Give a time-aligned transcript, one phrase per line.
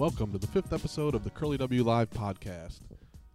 [0.00, 2.80] Welcome to the fifth episode of the Curly W Live podcast.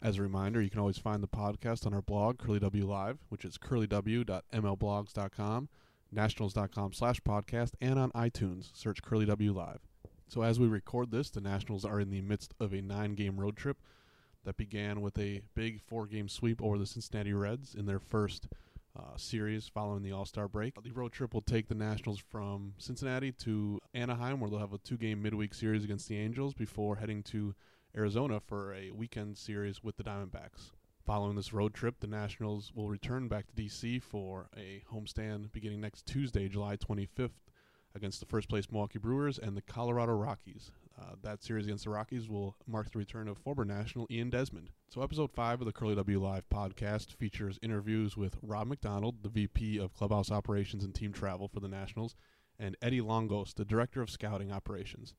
[0.02, 3.20] As a reminder, you can always find the podcast on our blog, Curly W Live,
[3.30, 5.70] which is curlyw.mlblogs.com,
[6.12, 8.76] nationals.com slash podcast, and on iTunes.
[8.76, 9.82] Search Curly W Live.
[10.28, 13.58] So as we record this, the Nationals are in the midst of a nine-game road
[13.58, 13.77] trip
[14.44, 18.48] that began with a big four-game sweep over the Cincinnati Reds in their first
[18.98, 20.73] uh, series following the All Star break.
[20.81, 24.77] The road trip will take the Nationals from Cincinnati to Anaheim, where they'll have a
[24.77, 27.55] two game midweek series against the Angels before heading to
[27.96, 30.71] Arizona for a weekend series with the Diamondbacks.
[31.05, 33.99] Following this road trip, the Nationals will return back to D.C.
[33.99, 37.29] for a homestand beginning next Tuesday, July 25th,
[37.93, 40.71] against the first place Milwaukee Brewers and the Colorado Rockies.
[40.98, 44.70] Uh, that series against the Rockies will mark the return of former National Ian Desmond.
[44.88, 49.29] So, episode 5 of the Curly W Live podcast features interviews with Rob McDonald, the
[49.29, 52.16] VP of Clubhouse Operations and Team Travel for the Nationals,
[52.57, 55.16] and Eddie Longosz, the Director of Scouting Operations.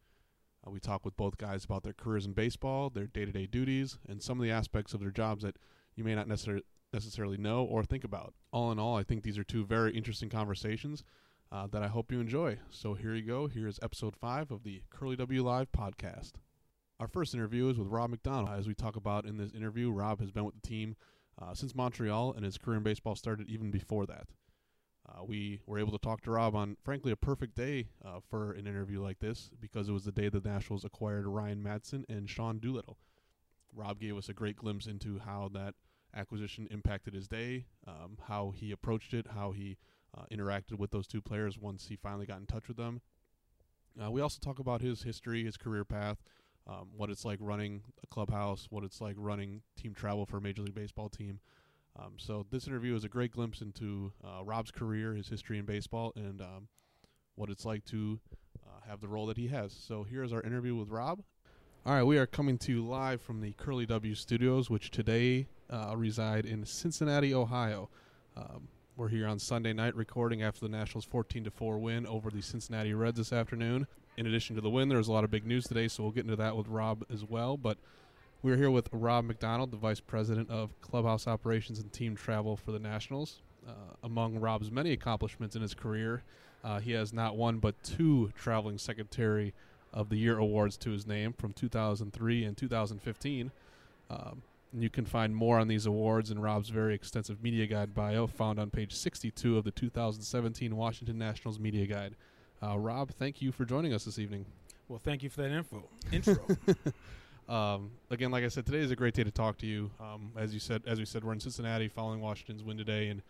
[0.66, 3.46] Uh, we talk with both guys about their careers in baseball, their day to day
[3.46, 5.58] duties, and some of the aspects of their jobs that
[5.94, 8.32] you may not necessarily know or think about.
[8.50, 11.04] All in all, I think these are two very interesting conversations
[11.52, 12.58] uh, that I hope you enjoy.
[12.70, 13.46] So here you go.
[13.46, 16.32] Here's episode five of the Curly W Live podcast.
[16.98, 18.58] Our first interview is with Rob McDonald.
[18.58, 20.96] As we talk about in this interview, Rob has been with the team
[21.40, 24.28] uh, since Montreal, and his career in baseball started even before that.
[25.08, 28.52] Uh, we were able to talk to Rob on, frankly, a perfect day uh, for
[28.52, 32.28] an interview like this because it was the day the Nationals acquired Ryan Madson and
[32.28, 32.98] Sean Doolittle.
[33.72, 35.74] Rob gave us a great glimpse into how that
[36.14, 39.76] acquisition impacted his day, um, how he approached it, how he
[40.16, 43.00] uh, interacted with those two players once he finally got in touch with them.
[44.02, 46.18] Uh, we also talk about his history, his career path,
[46.66, 50.40] um, what it's like running a clubhouse, what it's like running team travel for a
[50.40, 51.40] Major League Baseball team.
[51.98, 55.64] Um, so this interview is a great glimpse into uh, Rob's career, his history in
[55.64, 56.68] baseball, and um,
[57.36, 58.20] what it's like to
[58.66, 59.72] uh, have the role that he has.
[59.72, 61.22] So here's our interview with Rob.
[61.86, 65.46] All right, we are coming to you live from the Curly W Studios, which today
[65.70, 67.88] uh, reside in Cincinnati, Ohio.
[68.36, 72.30] Um, we're here on Sunday night recording after the Nationals' 14 to 4 win over
[72.30, 73.86] the Cincinnati Reds this afternoon.
[74.16, 76.24] In addition to the win, there's a lot of big news today, so we'll get
[76.24, 77.58] into that with Rob as well.
[77.58, 77.76] But
[78.42, 82.72] we're here with Rob McDonald, the Vice President of Clubhouse Operations and Team Travel for
[82.72, 83.42] the Nationals.
[83.68, 86.22] Uh, among Rob's many accomplishments in his career,
[86.64, 89.52] uh, he has not one but two Traveling Secretary
[89.92, 93.50] of the Year awards to his name from 2003 and 2015.
[94.08, 94.42] Um,
[94.76, 98.26] and you can find more on these awards in Rob's very extensive media guide bio
[98.26, 102.14] found on page 62 of the 2017 Washington Nationals Media Guide.
[102.62, 104.44] Uh, Rob, thank you for joining us this evening.
[104.86, 105.82] Well, thank you for that info.
[106.12, 106.36] Intro.
[107.48, 109.90] um, again, like I said, today is a great day to talk to you.
[109.98, 113.22] Um, as you said, as we said, we're in Cincinnati following Washington's win today, and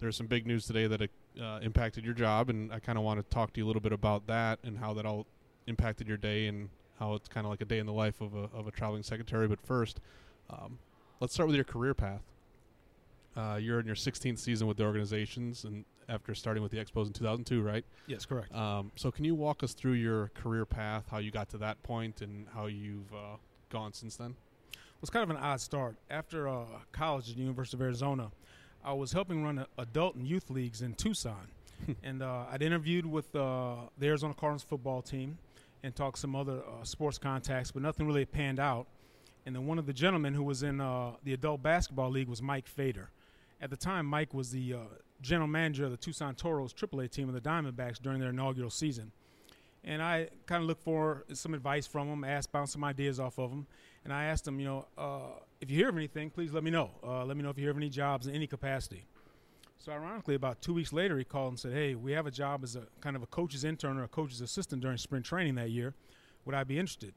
[0.00, 3.20] there's some big news today that uh, impacted your job, and I kind of want
[3.20, 5.26] to talk to you a little bit about that and how that all
[5.68, 8.34] impacted your day and how it's kind of like a day in the life of
[8.34, 9.46] a of a traveling secretary.
[9.46, 10.00] But first,
[10.50, 10.80] um,
[11.20, 12.22] let's start with your career path.
[13.36, 17.06] Uh, you're in your 16th season with the organizations, and after starting with the Expos
[17.06, 17.84] in 2002, right?
[18.06, 18.52] Yes, correct.
[18.54, 21.80] Um, so, can you walk us through your career path, how you got to that
[21.82, 23.36] point, and how you've uh,
[23.70, 24.34] gone since then?
[24.74, 25.96] Well, it's kind of an odd start.
[26.10, 28.32] After uh, college at the University of Arizona,
[28.84, 31.48] I was helping run adult and youth leagues in Tucson,
[32.02, 35.38] and uh, I'd interviewed with uh, the Arizona Cardinals football team
[35.84, 38.88] and talked some other uh, sports contacts, but nothing really panned out
[39.48, 42.42] and then one of the gentlemen who was in uh, the adult basketball league was
[42.42, 43.08] Mike Feder.
[43.62, 44.78] At the time, Mike was the uh,
[45.22, 49.10] general manager of the Tucson Toros AAA team of the Diamondbacks during their inaugural season.
[49.82, 53.38] And I kind of looked for some advice from him, asked, bounced some ideas off
[53.38, 53.66] of him,
[54.04, 56.70] and I asked him, you know, uh, if you hear of anything, please let me
[56.70, 56.90] know.
[57.02, 59.06] Uh, let me know if you hear of any jobs in any capacity.
[59.78, 62.64] So ironically, about two weeks later, he called and said, "Hey, we have a job
[62.64, 65.70] as a kind of a coach's intern or a coach's assistant during spring training that
[65.70, 65.94] year.
[66.44, 67.14] Would I be interested?"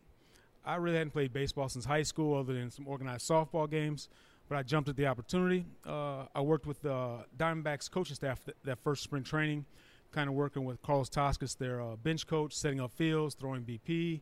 [0.66, 4.10] I really hadn't played baseball since high school, other than some organized softball games.
[4.48, 5.66] But I jumped at the opportunity.
[5.88, 9.66] Uh, I worked with the Diamondbacks coaching staff th- that first spring training,
[10.12, 14.20] kind of working with Carlos Toscas, their uh, bench coach, setting up fields, throwing BP,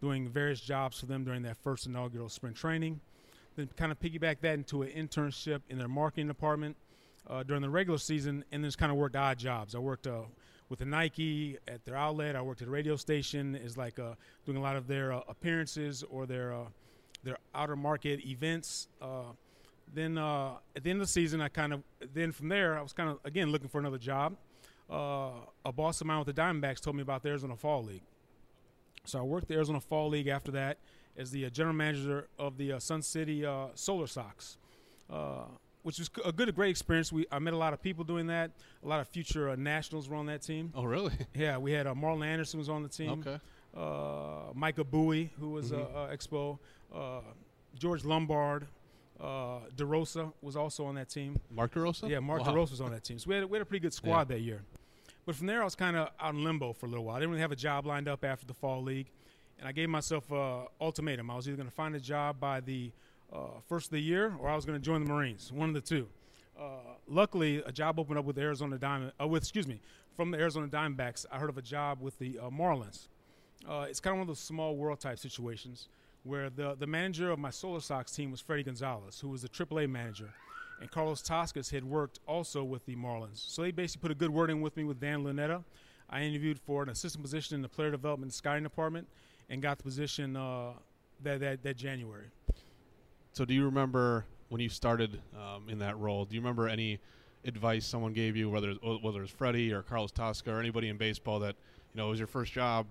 [0.00, 3.00] doing various jobs for them during that first inaugural spring training.
[3.56, 6.76] then kind of piggyback that into an internship in their marketing department
[7.28, 9.74] uh, during the regular season, and then just kind of worked odd jobs.
[9.74, 10.22] I worked uh,
[10.72, 12.34] with the Nike at their outlet.
[12.34, 14.14] I worked at a radio station, is like uh,
[14.46, 16.64] doing a lot of their uh, appearances or their uh,
[17.22, 18.88] their outer market events.
[18.98, 19.34] Uh,
[19.92, 21.82] then at the end of the season, I kind of
[22.14, 24.34] then from there I was kind of again looking for another job.
[24.88, 28.06] a boss of mine with the Diamondbacks told me about the Arizona Fall League.
[29.04, 30.78] So I worked the Arizona Fall League after that
[31.18, 34.56] as the uh, general manager of the uh, Sun City uh, Solar Sox,
[35.10, 35.44] uh,
[35.82, 37.12] which was a good, a great experience.
[37.12, 38.50] We I met a lot of people doing that.
[38.84, 40.72] A lot of future uh, nationals were on that team.
[40.74, 41.12] Oh, really?
[41.34, 43.24] Yeah, we had uh, Marlon Anderson was on the team.
[43.26, 43.38] Okay.
[43.76, 46.12] Uh, Micah Bowie, who was Mhm.
[46.16, 46.58] Expo.
[47.78, 48.66] George Lombard.
[49.76, 51.40] DeRosa was also on that team.
[51.50, 52.08] Mark DeRosa?
[52.08, 52.52] Yeah, Mark wow.
[52.52, 53.18] DeRosa was on that team.
[53.18, 54.62] So we had, we had a pretty good squad that year.
[55.24, 57.16] But from there, I was kind of out in limbo for a little while.
[57.16, 59.06] I didn't really have a job lined up after the fall league,
[59.58, 61.30] and I gave myself an ultimatum.
[61.30, 62.90] I was either going to find a job by the
[63.32, 65.52] uh, first of the year, or I was going to join the Marines.
[65.52, 66.08] One of the two.
[66.58, 69.12] Uh, luckily, a job opened up with the Arizona Diamond.
[69.20, 69.80] Uh, with excuse me,
[70.16, 71.24] from the Arizona Diamondbacks.
[71.30, 73.08] I heard of a job with the uh, Marlins.
[73.68, 75.88] Uh, it's kind of one of those small world type situations
[76.24, 79.48] where the the manager of my Solar Sox team was Fredi Gonzalez, who was the
[79.48, 80.34] AAA manager
[80.82, 83.48] and Carlos Toscas had worked also with the Marlins.
[83.48, 85.62] So they basically put a good word in with me with Dan Lunetta.
[86.10, 89.06] I interviewed for an assistant position in the player development scouting department
[89.48, 90.72] and got the position uh,
[91.22, 92.26] that, that, that January.
[93.32, 96.98] So do you remember when you started um, in that role, do you remember any
[97.46, 100.98] advice someone gave you, whether whether it was Fredi or Carlos Tosca or anybody in
[100.98, 101.56] baseball that,
[101.94, 102.86] you know, it was your first job,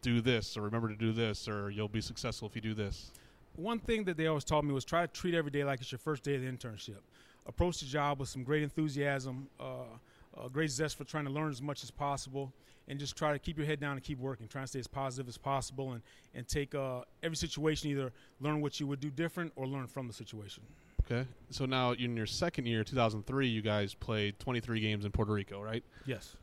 [0.00, 3.12] do this or remember to do this or you'll be successful if you do this?
[3.56, 5.92] One thing that they always taught me was try to treat every day like it's
[5.92, 7.00] your first day of the internship.
[7.46, 11.60] Approach the job with some great enthusiasm, uh, great zest for trying to learn as
[11.60, 12.52] much as possible,
[12.88, 14.46] and just try to keep your head down and keep working.
[14.48, 16.02] Try to stay as positive as possible, and
[16.34, 20.06] and take uh, every situation either learn what you would do different or learn from
[20.06, 20.62] the situation.
[21.04, 21.26] Okay.
[21.50, 25.60] So now in your second year, 2003, you guys played 23 games in Puerto Rico,
[25.60, 25.84] right?
[26.06, 26.36] Yes.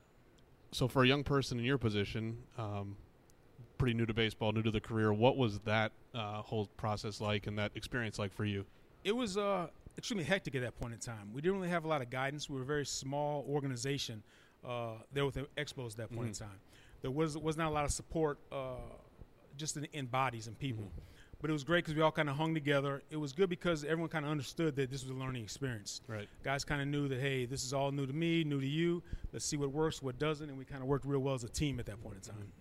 [0.72, 2.96] So for a young person in your position, um,
[3.78, 7.48] pretty new to baseball, new to the career, what was that uh, whole process like
[7.48, 8.64] and that experience like for you?
[9.04, 9.68] It was uh,
[9.98, 11.32] extremely hectic at that point in time.
[11.34, 12.48] We didn't really have a lot of guidance.
[12.50, 14.22] We were a very small organization
[14.66, 16.44] uh, there with the Expos at that point mm-hmm.
[16.44, 16.60] in time.
[17.02, 18.76] There was was not a lot of support uh,
[19.58, 20.84] just in, in, bodies and people.
[20.84, 21.02] Mm-hmm.
[21.42, 23.02] But it was great because we all kind of hung together.
[23.10, 26.02] It was good because everyone kind of understood that this was a learning experience.
[26.08, 26.30] Right.
[26.44, 29.02] Guys kind of knew that hey, this is all new to me, new to you.
[29.34, 31.50] Let's see what works, what doesn't, and we kind of worked real well as a
[31.50, 32.52] team at that point in time.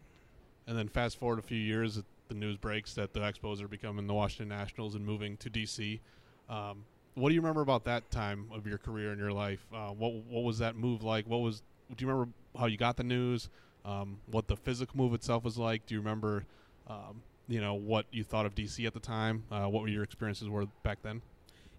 [0.67, 4.07] And then fast forward a few years, the news breaks that the Expos are becoming
[4.07, 6.01] the Washington Nationals and moving to DC.
[6.49, 9.67] Um, what do you remember about that time of your career and your life?
[9.75, 11.27] Uh, what what was that move like?
[11.27, 11.63] What was
[11.97, 13.49] do you remember how you got the news?
[13.85, 15.87] Um, what the physical move itself was like?
[15.87, 16.45] Do you remember,
[16.89, 19.45] um, you know, what you thought of DC at the time?
[19.51, 21.23] Uh, what were your experiences were back then?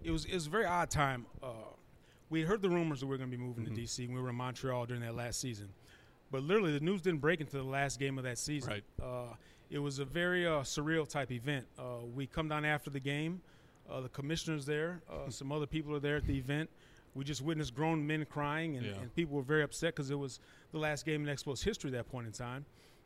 [0.02, 1.26] It was it was a very odd time.
[1.42, 1.52] Uh,
[2.28, 3.74] we heard the rumors that we were going to be moving mm-hmm.
[3.74, 4.08] to DC.
[4.08, 5.68] we were in Montreal during that last season,
[6.30, 8.72] but literally the news didn't break until the last game of that season.
[8.72, 8.84] Right.
[9.00, 9.34] Uh,
[9.70, 11.66] it was a very uh, surreal type event.
[11.78, 13.40] Uh, we come down after the game.
[13.90, 15.00] Uh, the commissioner's there.
[15.10, 16.68] Uh, some other people are there at the event.
[17.14, 18.92] We just witnessed grown men crying, and, yeah.
[18.94, 20.40] and people were very upset because it was
[20.72, 22.64] the last game in Expos history at that point in time.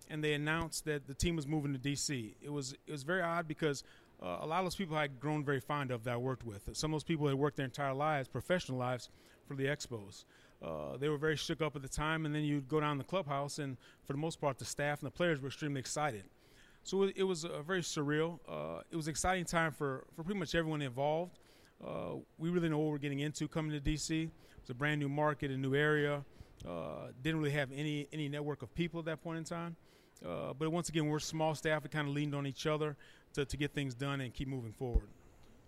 [0.08, 2.36] And they announced that the team was moving to D.C.
[2.40, 3.82] It was it was very odd because
[4.22, 6.44] uh, a lot of those people I had grown very fond of that I worked
[6.44, 6.70] with.
[6.74, 9.10] Some of those people had worked their entire lives, professional lives,
[9.46, 10.24] for the Expos.
[10.62, 13.04] Uh, they were very shook up at the time, and then you'd go down the
[13.04, 16.24] clubhouse, and for the most part, the staff and the players were extremely excited.
[16.82, 18.38] So it, it was a very surreal.
[18.48, 21.38] Uh, it was an exciting time for, for pretty much everyone involved.
[21.84, 24.30] Uh, we really know what we're getting into coming to DC.
[24.58, 26.24] It's a brand new market, a new area.
[26.66, 29.76] Uh, didn't really have any any network of people at that point in time.
[30.26, 31.82] Uh, but once again, we're small staff.
[31.82, 32.96] We kind of leaned on each other
[33.34, 35.08] to, to get things done and keep moving forward.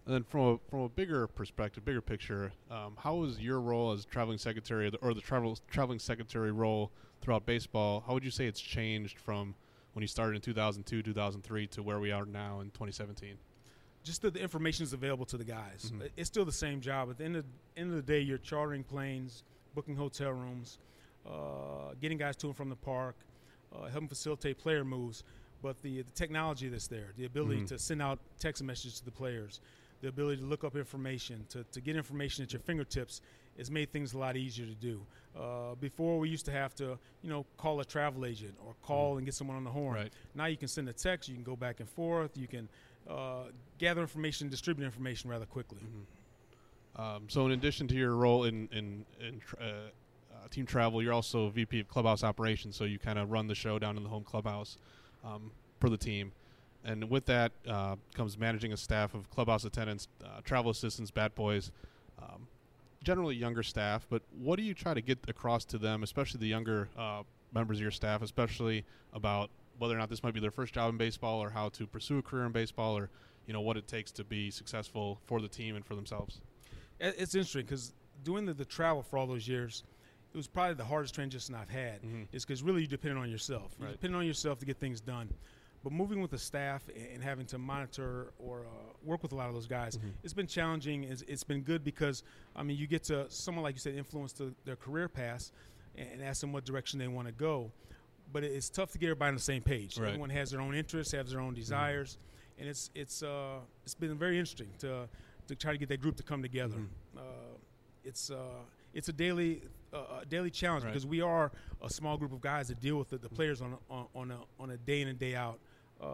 [0.07, 3.93] And then from a, from a bigger perspective, bigger picture, um, how was your role
[3.93, 8.03] as traveling secretary or the travel, traveling secretary role throughout baseball?
[8.07, 9.55] How would you say it's changed from–
[9.99, 13.37] when you started in 2002, 2003 to where we are now in 2017?
[14.05, 15.93] Just that the information is available to the guys.
[15.93, 16.07] Mm-hmm.
[16.17, 17.11] It's still the same job.
[17.11, 17.45] At the end of,
[17.77, 19.43] end of the day, you're chartering planes,
[19.75, 20.79] booking hotel rooms,
[21.27, 23.17] uh, getting guys to and from the park,
[23.75, 25.25] uh, helping facilitate player moves.
[25.63, 27.67] But the, the technology that's there, the ability mm-hmm.
[27.67, 29.61] to send out text messages to the players,
[30.01, 33.21] the ability to look up information, to, to get information at your fingertips
[33.59, 35.01] has made things a lot easier to do.
[35.37, 39.11] Uh, before we used to have to, you know, call a travel agent or call
[39.11, 39.19] mm-hmm.
[39.19, 39.97] and get someone on the horn.
[39.97, 40.13] Right.
[40.35, 42.69] Now you can send a text, you can go back and forth, you can
[43.09, 43.45] uh,
[43.79, 45.79] gather information, distribute information rather quickly.
[45.79, 47.01] Mm-hmm.
[47.01, 51.13] Um, so, in addition to your role in in, in uh, uh team travel, you're
[51.13, 52.77] also VP of clubhouse operations.
[52.77, 54.79] So you kind of run the show down in the home clubhouse
[55.25, 55.51] um,
[55.81, 56.33] for the team.
[56.85, 60.09] and with that uh, comes managing a staff of clubhouse attendants,
[60.45, 61.71] travel assistants, bat boys,
[62.21, 62.47] um,
[63.03, 64.07] generally younger staff.
[64.11, 66.89] But what do you try to get across to them, especially the younger
[67.53, 70.91] members of your staff, especially about whether or not this might be their first job
[70.91, 73.11] in baseball, or how to pursue a career in baseball, or
[73.47, 76.41] you know what it takes to be successful for the team and for themselves?
[77.01, 77.93] It's interesting because
[78.25, 79.85] doing the, the travel for all those years
[80.35, 82.03] it was probably the hardest transition I've had.
[82.03, 82.27] Mhm.
[82.33, 83.75] Is because really you depend on yourself.
[83.79, 83.93] You Right.
[83.93, 85.33] depend on yourself to get things done.
[85.83, 89.49] But moving with the staff and having to monitor or uh, work with a lot
[89.49, 90.13] of those guys, Mhm.
[90.23, 91.05] it's been challenging.
[91.05, 94.33] It's, it's been good because I mean you get to someone like you said influence
[94.35, 95.51] the, their career paths
[95.97, 97.73] and, and ask them what direction they want to go.
[98.33, 99.99] But it's tough to get everybody on the same page.
[99.99, 100.09] Right.
[100.09, 102.19] Everyone has their own interests, has their own desires,
[102.59, 105.09] and it's it's uh, it's been very interesting to
[105.47, 106.77] to try to get that group to come together.
[106.77, 106.89] Mhm.
[107.17, 107.21] Uh,
[108.05, 108.37] it's uh,
[108.93, 109.63] it's a daily
[109.95, 110.91] uh, a daily challenge Right.
[110.93, 111.51] because we are
[111.83, 114.39] a small group of guys that deal with the, the players on a, on, a
[114.61, 115.59] on a day in and day out
[116.03, 116.07] uh,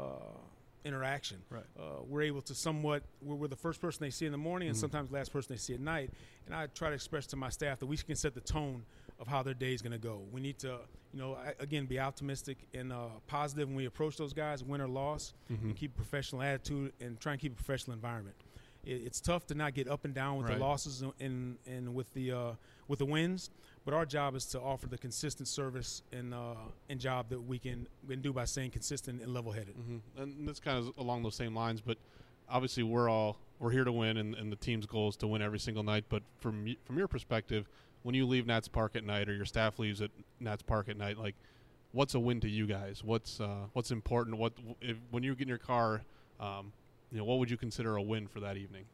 [0.84, 1.38] interaction.
[1.50, 1.64] Right.
[1.76, 4.68] Uh, we're able to somewhat we're, we're the first person they see in the morning
[4.68, 4.80] and Mhm.
[4.80, 6.10] sometimes the last person they see at night.
[6.46, 8.84] And I try to express to my staff that we can set the tone
[9.18, 10.22] of how their day is going to go.
[10.32, 10.78] We need to
[11.12, 14.88] you know again be optimistic and uh, positive when we approach those guys, win or
[14.88, 15.62] loss, Mhm.
[15.62, 18.36] and keep a professional attitude and try and keep a professional environment.
[18.84, 20.58] It, it's tough to not get up and down with Right.
[20.58, 22.52] the losses and- and with the uh,
[22.88, 23.50] with the wins,
[23.84, 26.54] but our job is to offer the consistent service and uh,
[26.88, 29.74] and job that we can we can do by staying consistent and level headed.
[29.76, 31.96] hmm And that's kind of along those same lines, but
[32.48, 35.40] obviously we're all we're here to win, and, and the team's goal is to win
[35.40, 36.04] every single night.
[36.08, 37.68] But from from your perspective,
[38.04, 40.96] when you leave Nats Park at night, or your staff leaves at Nats Park at
[40.96, 41.34] night, like
[41.90, 43.02] what's a win to you guys?
[43.02, 44.36] What's uh, what's important?
[44.36, 46.02] What if, when you get in your car,
[46.38, 46.72] um,
[47.10, 48.84] you know, what would you consider a win for that evening?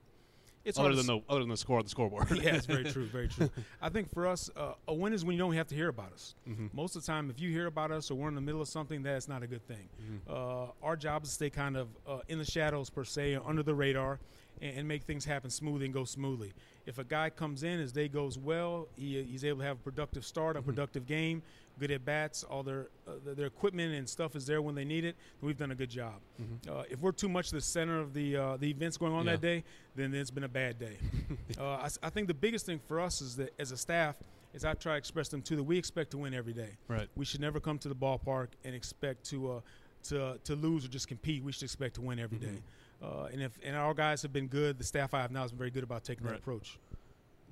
[0.62, 2.30] It's other than the other than the score on the scoreboard.
[2.42, 3.50] yeah, it's very true, very true.
[3.82, 6.12] I think for us, uh, a win is when you don't have to hear about
[6.12, 6.34] us.
[6.44, 8.60] hmm Most of the time, if you hear about us or we're in the middle
[8.60, 9.88] of something, that's not a good thing.
[9.98, 13.38] hmm Uh, our job is to stay kind of uh, in the shadows per se,
[13.44, 14.20] under the radar,
[14.60, 16.52] and, and make things happen smoothly and go smoothly.
[16.86, 19.80] If a guy comes in, his day goes well, he, he's able to have a
[19.80, 20.64] productive start, a Mhm.
[20.66, 21.42] productive game,
[21.78, 25.04] good at bats, all their uh, their- equipment and stuff is there when they need
[25.04, 25.16] it.
[25.40, 26.14] Then we've done a good job.
[26.36, 29.24] hmm Uh, if we're too much the center of the uh, the events going on
[29.26, 29.32] Yeah.
[29.32, 29.64] that day,
[29.94, 30.96] then it's been a bad day.
[31.58, 34.16] uh, I, I think the biggest thing for us is that as a staff,
[34.52, 36.70] is I try to express them too that we expect to win every day.
[36.88, 37.08] Right.
[37.14, 39.60] We should never come to the ballpark and expect to uh,
[40.04, 41.44] to to lose or just compete.
[41.44, 42.42] We should expect to win every Mhm.
[42.42, 42.62] day.
[43.02, 45.50] Uh, and if and our guys have been good, the staff I have now has
[45.52, 46.32] been very good about taking Right.
[46.32, 46.78] that approach.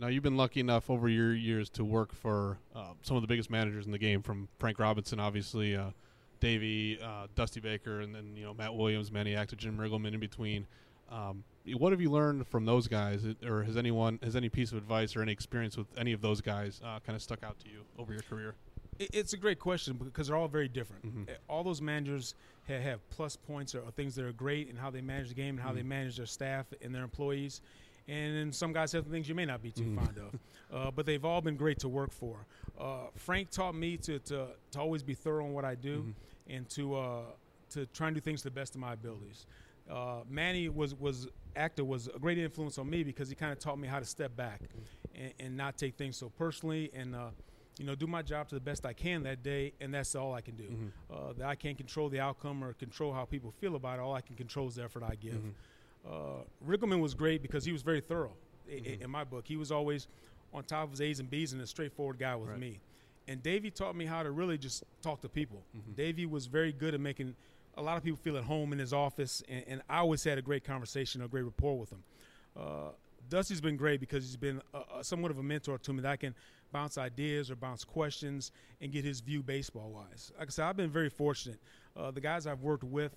[0.00, 3.26] Now you've been lucky enough over your years to work for uh, some of the
[3.26, 5.90] biggest managers in the game, from Frank Robinson, obviously, uh,
[6.40, 10.20] Davey, uh, Dusty Baker, and then you know Matt Williams, Manny Acta Jim Riggleman in
[10.20, 10.66] between.
[11.10, 11.42] Um,
[11.76, 15.16] what have you learned from those guys, or has anyone has any piece of advice
[15.16, 17.80] or any experience with any of those guys uh, kind of stuck out to you
[17.98, 18.54] over your career?
[18.98, 21.04] It, it's a great question because they're all very different.
[21.06, 21.28] Mhm.
[21.30, 22.34] Uh, All those managers
[22.66, 25.60] have, plus points or, things that are great in how they manage the game and
[25.66, 25.86] how they Mhm.
[25.86, 27.60] manage their staff and their employees.
[28.06, 29.94] And then some guys have things you may not be too Mhm.
[29.96, 30.34] fond of.
[30.70, 32.44] Uh, but they've all been great to work for.
[32.78, 36.14] Uh, Frank taught me to, to, to always be thorough in what I do Mhm.
[36.54, 37.22] and to, uh,
[37.70, 39.46] to try and do things to the best of my abilities.
[39.88, 41.26] Uh, Manny was, was
[41.56, 44.04] Acta was a great influence on me because he kind of taught me how to
[44.04, 44.60] step back
[45.14, 47.30] and, and not take things so personally and uh,
[47.78, 50.34] you know do my job to the best I can that day and that's all
[50.34, 50.64] I can do.
[50.64, 50.90] Mhm.
[51.10, 54.02] Uh, that I can't control the outcome or control how people feel about it.
[54.02, 55.34] All I can control is the effort I give.
[55.34, 55.52] Mhm.
[56.06, 58.34] Uh, was great because he was very thorough
[58.68, 59.00] Mhm.
[59.02, 59.46] in my book.
[59.46, 60.08] He was always
[60.52, 62.58] on top of his A's and B's and a straightforward guy with Right.
[62.58, 62.80] me.
[63.26, 65.62] And Davey taught me how to really just talk to people.
[65.76, 65.94] Mhm.
[65.96, 67.36] Davey was very good at making
[67.74, 70.36] a lot of people feel at home in his office, and, and I always had
[70.38, 72.02] a great conversation, a great rapport with him.
[72.56, 72.90] Uh,
[73.28, 76.10] Dusty's been great because he's been a, a, somewhat of a mentor to me that
[76.12, 76.34] I can
[76.72, 80.32] bounce ideas or bounce questions and get his view baseball wise.
[80.38, 81.58] Like I said, I've been very fortunate.
[81.96, 83.12] Uh, the guys I've worked with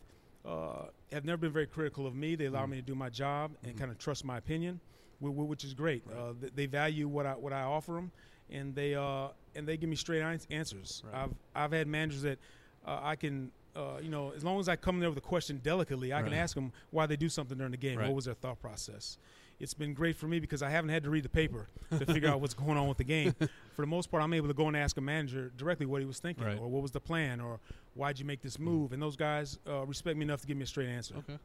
[0.45, 2.35] uh, have never been very critical of me.
[2.35, 2.69] They allow Mhm.
[2.69, 3.79] me to do my job and Mhm.
[3.79, 4.79] kind of trust my opinion,
[5.21, 6.01] wh- wh- which is great.
[6.07, 6.17] Right.
[6.17, 8.11] Uh, they value what I what I offer them,
[8.49, 11.03] and they uh, and they give me straight answers.
[11.05, 11.13] Right.
[11.23, 12.39] I've I've had managers that
[12.85, 13.51] uh, I can.
[13.73, 16.21] Uh, you know, as long as I come in there with a question delicately, I
[16.23, 17.99] can ask them why they do something during the game.
[17.99, 18.07] Right.
[18.07, 19.17] What was their thought process?
[19.61, 22.27] It's been great for me because I haven't had to read the paper to figure
[22.29, 23.35] out what's going on with the game.
[23.75, 26.05] For the most part, I'm able to go and ask a manager directly what he
[26.07, 26.59] was thinking, Right.
[26.59, 27.59] or what was the plan, or
[27.93, 28.91] why'd you make this move.
[28.91, 31.15] And those guys uh, respect me enough to give me a straight answer.
[31.17, 31.37] Okay.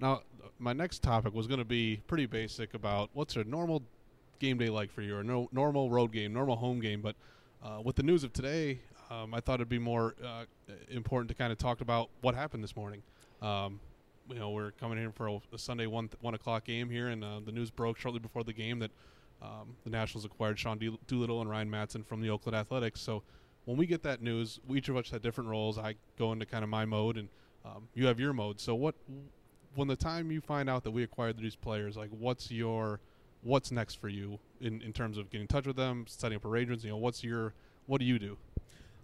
[0.00, 0.22] Now,
[0.58, 3.82] my next topic was going to be pretty basic about what's a normal
[4.38, 7.02] game day like for you, or no normal road game, normal home game.
[7.02, 7.14] But
[7.62, 10.44] uh, with the news of today, um, I thought it'd be more uh,
[10.90, 13.02] important to kind of talk about what happened this morning.
[13.42, 13.80] Um,
[14.28, 17.24] you know, we're coming in for a, a Sunday one one o'clock game here, and
[17.24, 18.90] uh, the news broke shortly before the game that
[19.42, 23.00] um, the Nationals acquired Sean Dool- Doolittle and Ryan Madson from the Oakland Athletics.
[23.00, 23.22] So
[23.64, 25.78] when we get that news, we each of us had different roles.
[25.78, 27.28] I go into kind of my mode and
[27.64, 28.58] Um, you have your mode.
[28.60, 28.94] So what?
[29.74, 33.00] When the time you find out that we acquired these players, like what's your
[33.42, 36.44] what's next for you in, in terms of getting in touch with them, setting up
[36.44, 36.84] arrangements?
[36.84, 37.52] You know, what's your
[37.86, 38.36] what do you do?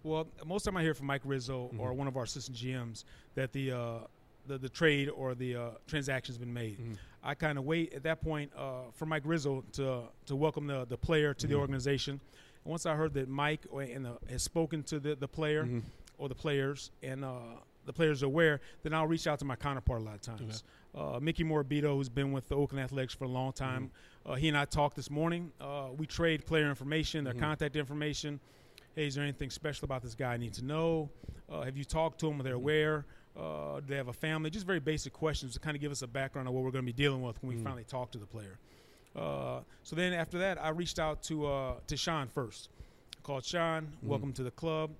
[0.03, 1.79] Well, most of the time I hear from Mike Rizzo Mm-hmm.
[1.79, 3.03] or one of our assistant GMs
[3.35, 3.99] that the uh,
[4.47, 6.79] the, the trade or the uh, transaction's been made.
[6.79, 6.97] Mhm.
[7.23, 10.85] I kind of wait at that point uh, for Mike Rizzo to to welcome the
[10.85, 11.59] the player to the Mhm.
[11.59, 12.19] organization.
[12.63, 15.63] And once I heard that Mike or, and the, has spoken to the the player
[15.65, 15.81] Mhm.
[16.17, 17.39] or the players and uh,
[17.85, 20.63] the players are aware, then I'll reach out to my counterpart a lot of times.
[20.93, 23.91] Uh, Mickey Morabito, who's been with the Oakland Athletics for a long time,
[24.25, 25.51] uh, he and I talked this morning.
[25.61, 27.39] Uh, we trade player information, their Mhm.
[27.39, 28.39] contact information.
[28.95, 31.09] Hey, is there anything special about this guy I need to know?
[31.49, 32.39] Uh, have you talked to him?
[32.39, 32.55] Are they Mhm.
[32.55, 33.05] aware?
[33.37, 34.49] Uh, do they have a family?
[34.49, 36.83] Just very basic questions to kind of give us a background of what we're going
[36.85, 37.63] to be dealing with when we Mhm.
[37.63, 38.57] finally talk to the player.
[39.15, 42.69] Uh, so then after that, I reached out to uh, to Sean first.
[43.23, 44.07] Called Sean, Mhm.
[44.07, 44.91] welcome to the club.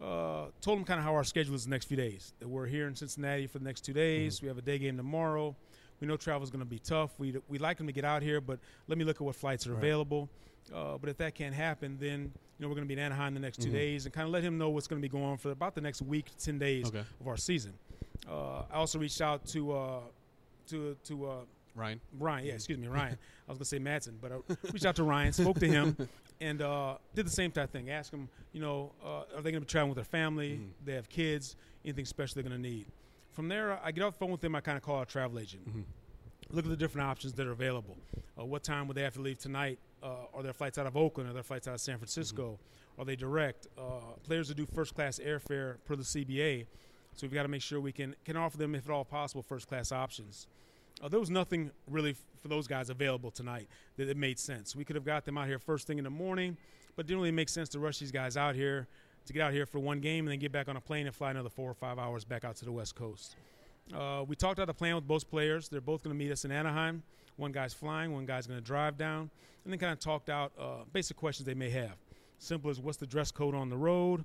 [0.00, 2.32] Uh, told him kind of how our schedule is the next few days.
[2.38, 4.40] That we're here in Cincinnati for the next two days.
[4.40, 5.54] We have a day game tomorrow.
[6.00, 7.18] We know travel is going to be tough.
[7.18, 9.66] We we like them to get out here, but let me look at what flights
[9.66, 9.78] are Right.
[9.78, 10.30] available.
[10.72, 13.32] Uh, but if that can't happen, then you know we're going to be in Anaheim
[13.32, 13.72] the next two Mhm.
[13.72, 15.74] days, and kind of let him know what's going to be going on for about
[15.74, 17.72] the next week, ten days Okay, of our season.
[18.28, 20.00] Uh, I also reached out to uh,
[20.68, 21.34] to to uh,
[21.74, 22.00] Ryan.
[22.18, 22.46] Ryan.
[22.46, 23.16] Yeah, excuse me, Ryan.
[23.48, 24.36] I was gonna say Madson, but I
[24.72, 25.96] reached out to Ryan, spoke to him,
[26.42, 27.88] and uh, did the same type thing.
[27.88, 30.58] Asked him, you know, uh, are they gonna be traveling with their family?
[30.58, 30.84] Mhm.
[30.84, 31.56] They have kids.
[31.82, 32.86] Anything special they're gonna need?
[33.32, 34.54] From there, I get off the phone with them.
[34.54, 35.66] I kind of call our travel agent.
[35.66, 35.84] Mhm.
[36.50, 37.96] Look at the different options that are available.
[38.38, 39.78] Uh, what time would they have to leave tonight?
[40.02, 41.28] Uh, are there flights out of Oakland?
[41.28, 42.58] Are there flights out of San Francisco?
[42.98, 43.66] Are they direct?
[43.78, 46.66] Uh, players that do first class airfare per the CBA.
[47.14, 49.42] So we've got to make sure we can can offer them, if at all possible,
[49.42, 50.46] first class options.
[51.02, 54.76] Uh, there was nothing really for those guys available tonight that it made sense.
[54.76, 56.56] We could have got them out here first thing in the morning,
[56.96, 58.86] but it didn't really make sense to rush these guys out here
[59.26, 61.14] to get out here for one game and then get back on a plane and
[61.14, 63.36] fly another four or five hours back out to the West Coast.
[63.94, 65.68] Uh, we talked out the plan with both players.
[65.68, 67.02] They're both going to meet us in Anaheim.
[67.36, 69.30] One guy's flying, one guy's going to drive down,
[69.64, 71.96] and then kind of talked out uh, basic questions they may have.
[72.38, 74.24] Simple as what's the dress code on the road,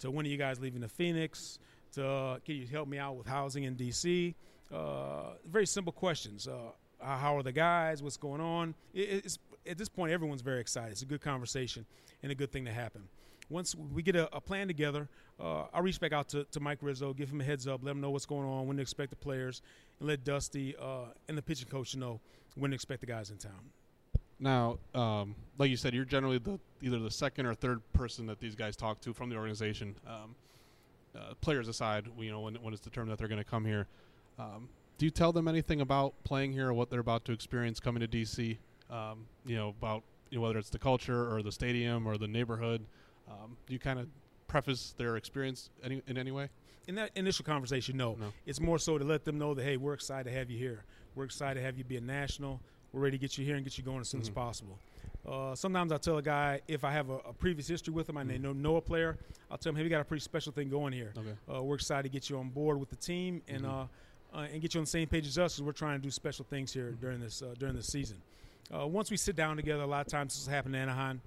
[0.00, 1.58] to when are you guys leaving to Phoenix,
[1.92, 4.34] to uh, can you help me out with housing in DC.
[4.72, 6.46] Uh, very simple questions.
[6.46, 8.02] Uh, how are the guys?
[8.02, 8.74] What's going on?
[8.94, 9.36] It,
[9.66, 10.92] at this point, everyone's very excited.
[10.92, 11.86] It's a good conversation
[12.22, 13.08] and a good thing to happen.
[13.50, 15.08] Once we get a, a plan together,
[15.38, 17.90] uh, I'll reach back out to, to Mike Rizzo, give him a heads up, let
[17.90, 19.60] him know what's going on, when to expect the players,
[19.98, 22.20] and let Dusty uh, and the pitching coach know
[22.54, 23.70] when to expect the guys in town.
[24.38, 28.40] Now, um, like you said, you're generally the either the second or third person that
[28.40, 29.94] these guys talk to from the organization.
[30.06, 30.34] Um,
[31.14, 33.86] uh, players aside, you know, when when it's determined that they're going to come here,
[34.38, 37.80] um, do you tell them anything about playing here or what they're about to experience
[37.80, 38.56] coming to DC?
[38.88, 42.28] Um, you know, about you know, whether it's the culture or the stadium or the
[42.28, 42.84] neighborhood.
[43.30, 44.08] Um, do you kind of
[44.48, 46.48] preface their experience any, in any way?
[46.88, 48.16] In that initial conversation, no.
[48.18, 48.32] No.
[48.46, 50.84] It's more so to let them know that, hey, we're excited to have you here.
[51.14, 52.60] We're excited to have you be a national.
[52.92, 54.34] We're ready to get you here and get you going as soon as Mhm.
[54.34, 54.78] possible.
[55.26, 58.16] Uh, sometimes I'll tell a guy if I have a, a previous history with them
[58.16, 58.42] and they Mhm.
[58.42, 59.18] know, know a player,
[59.50, 61.12] I'll tell them, hey, we got a pretty special thing going here.
[61.16, 61.34] Okay.
[61.54, 63.68] Uh, we're excited to get you on board with the team and Mhm.
[63.68, 63.86] uh,
[64.32, 66.10] uh, and get you on the same page as us because we're trying to do
[66.10, 67.00] special things here Mhm.
[67.00, 68.20] during this uh, during this season.
[68.74, 71.20] Uh, once we sit down together, a lot of times this has happened in Anaheim.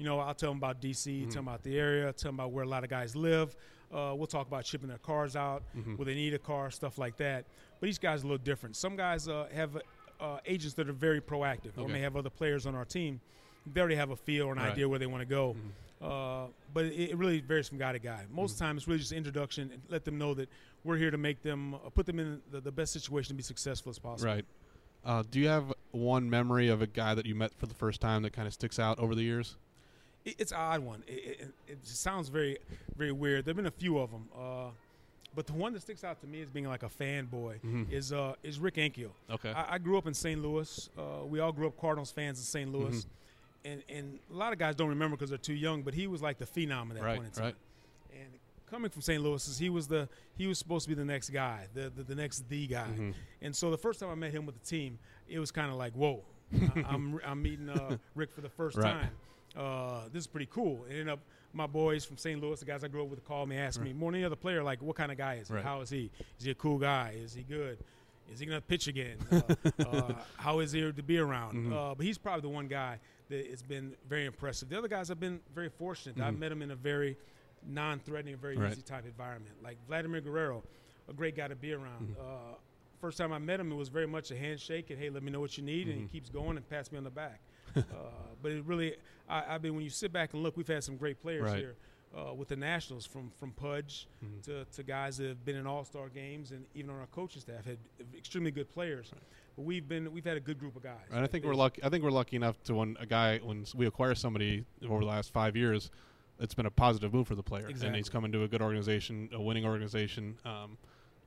[0.00, 1.24] You know, I'll tell them about DC, Mhm.
[1.24, 3.54] tell them about the area, tell them about where a lot of guys live.
[3.92, 5.98] Uh, we'll talk about shipping their cars out, Mhm.
[5.98, 7.44] where they need a car, stuff like that.
[7.80, 8.76] But each guy's a little different.
[8.76, 9.76] Some guys uh, have
[10.18, 13.20] uh, agents that are very proactive, or may have other players on our team.
[13.66, 14.72] They already have a feel or an Right.
[14.72, 15.54] idea where they want to go.
[16.00, 16.06] Mhm.
[16.06, 18.26] Uh, but it, it really varies from guy to guy.
[18.30, 18.58] Most of Mhm.
[18.58, 20.48] the time, it's really just introduction and let them know that
[20.84, 23.42] we're here to make them, uh, put them in the, the best situation to be
[23.42, 24.30] successful as possible.
[24.30, 24.44] Right.
[25.04, 28.00] Uh, do you have one memory of a guy that you met for the first
[28.02, 29.56] time that kind of sticks out over the years?
[30.24, 31.02] It, it's an odd one.
[31.06, 32.58] It, it, it sounds very,
[32.96, 33.44] very weird.
[33.44, 34.68] There've been a few of them, uh,
[35.34, 37.90] but the one that sticks out to me as being like a fanboy Mhm.
[37.90, 39.10] is uh, is Rick Ankiel.
[39.30, 39.50] Okay.
[39.52, 40.42] I, I grew up in St.
[40.42, 40.90] Louis.
[40.98, 42.70] Uh, we all grew up Cardinals fans in St.
[42.72, 43.06] Louis,
[43.64, 45.82] and and a lot of guys don't remember because they're too young.
[45.82, 47.44] But he was like the phenom at that Right, point in time.
[47.44, 47.54] right.
[48.12, 48.28] And
[48.68, 49.22] coming from St.
[49.22, 52.14] Louis, he was the he was supposed to be the next guy, the the, the
[52.14, 52.88] next the guy.
[52.94, 53.14] Mhm.
[53.40, 55.76] And so the first time I met him with the team, it was kind of
[55.76, 56.22] like, whoa,
[56.76, 58.92] I- I'm I'm meeting uh, Rick for the first Right.
[58.92, 59.10] time.
[59.56, 60.84] Uh, this is pretty cool.
[60.88, 61.20] It ended up
[61.52, 62.40] my boys from St.
[62.40, 64.36] Louis, the guys I grew up with, called me, asked me more than any other
[64.36, 65.54] player, like, what kind of guy is he?
[65.54, 65.64] Right.
[65.64, 66.10] How is he?
[66.38, 67.14] Is he a cool guy?
[67.16, 67.78] Is he good?
[68.32, 69.16] Is he gonna pitch again?
[69.80, 71.54] Uh, uh, how is he to be around?
[71.54, 71.72] Mhm.
[71.72, 74.68] Uh, but he's probably the one guy that has been very impressive.
[74.68, 76.20] The other guys have been very fortunate.
[76.20, 76.38] I Mhm.
[76.38, 77.16] met him in a very
[77.66, 78.70] non-threatening, very Right.
[78.72, 79.54] easy type environment.
[79.62, 80.62] Like Vladimir Guerrero,
[81.08, 82.14] a great guy to be around.
[82.16, 82.54] Mhm.
[83.00, 85.30] First time I met him, it was very much a handshake and hey, let me
[85.30, 86.10] know what you need, and he Mhm.
[86.12, 87.40] keeps going and pats me on the back.
[87.76, 87.80] uh,
[88.42, 88.96] but it really,
[89.28, 91.58] I, I mean, when you sit back and look, we've had some great players Right.
[91.58, 91.76] here.
[92.12, 94.42] uh, with the Nationals, from from Pudge Mhm.
[94.42, 97.40] to, to guys that have been in All Star games, and even on our coaching
[97.40, 97.78] staff had
[98.18, 99.12] extremely good players.
[99.54, 101.06] But we've been we've had a good group of guys.
[101.12, 101.80] And I think we're lucky.
[101.84, 105.06] I think we're lucky enough to when a guy when we acquire somebody over the
[105.06, 105.88] last five years,
[106.40, 108.10] it's been a positive move for the player, and he's Exactly.
[108.10, 110.78] come into a good organization, a winning organization, um,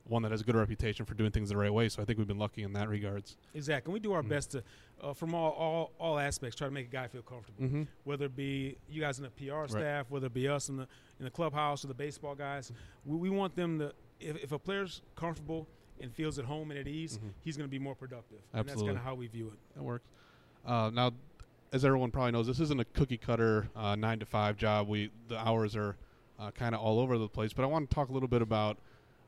[0.06, 1.88] one that has a good reputation for doing things the right way.
[1.88, 3.36] So I think we've been lucky in that regards.
[3.54, 3.90] Exactly.
[3.90, 4.28] And we do our Mhm.
[4.28, 4.62] best to,
[5.00, 7.64] uh, from all, all all aspects, try to make a guy feel comfortable.
[7.64, 7.82] Mm-hmm.
[8.04, 10.86] Whether it be you guys in the PR staff, whether it be us in the
[11.18, 12.70] in the clubhouse or the baseball guys,
[13.06, 13.94] we, we want them to.
[14.20, 15.66] If, if a player's comfortable
[16.00, 17.30] and feels at home and at ease, Mhm.
[17.40, 18.40] he's going to be more productive.
[18.52, 19.58] And that's kind of how we view it.
[19.74, 20.06] That works.
[20.66, 21.12] Uh, now,
[21.72, 24.86] as everyone probably knows, this isn't a cookie cutter uh, nine to five job.
[24.88, 25.96] We the hours are
[26.38, 27.52] uh, kind of all over the place.
[27.52, 28.76] But I want to talk a little bit about,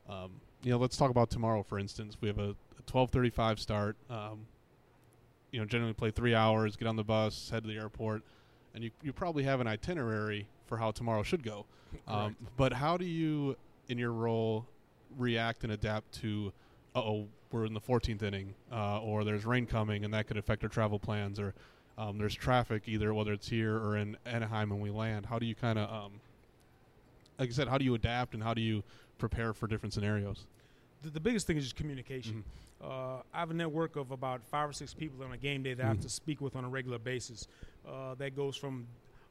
[0.09, 1.63] um, you know, let's talk about tomorrow.
[1.63, 3.95] For instance, we have a, a twelve thirty five start.
[4.09, 4.47] Um,
[5.51, 8.23] you know, generally play three hours, get on the bus, head to the airport,
[8.75, 11.65] and you you probably have an itinerary for how tomorrow should go.
[12.07, 13.55] Um, but how do you,
[13.87, 14.65] in your role,
[15.17, 16.51] react and adapt to,
[16.95, 20.63] oh, we're in the 14th inning, uh, or there's rain coming and that could affect
[20.63, 21.53] our travel plans, or
[21.97, 25.25] um, there's traffic either whether it's here or in Anaheim when we land.
[25.25, 26.19] How do you kind of, um,
[27.39, 28.83] like I said, how do you adapt and how do you
[29.17, 30.45] prepare for different scenarios?
[31.03, 32.43] the, the biggest thing is just communication.
[32.81, 32.89] Mm-hmm.
[32.91, 35.73] Uh, I have a network of about five or six people on a game day
[35.73, 37.47] that I have to speak with on a regular basis.
[37.87, 38.87] Uh, that goes from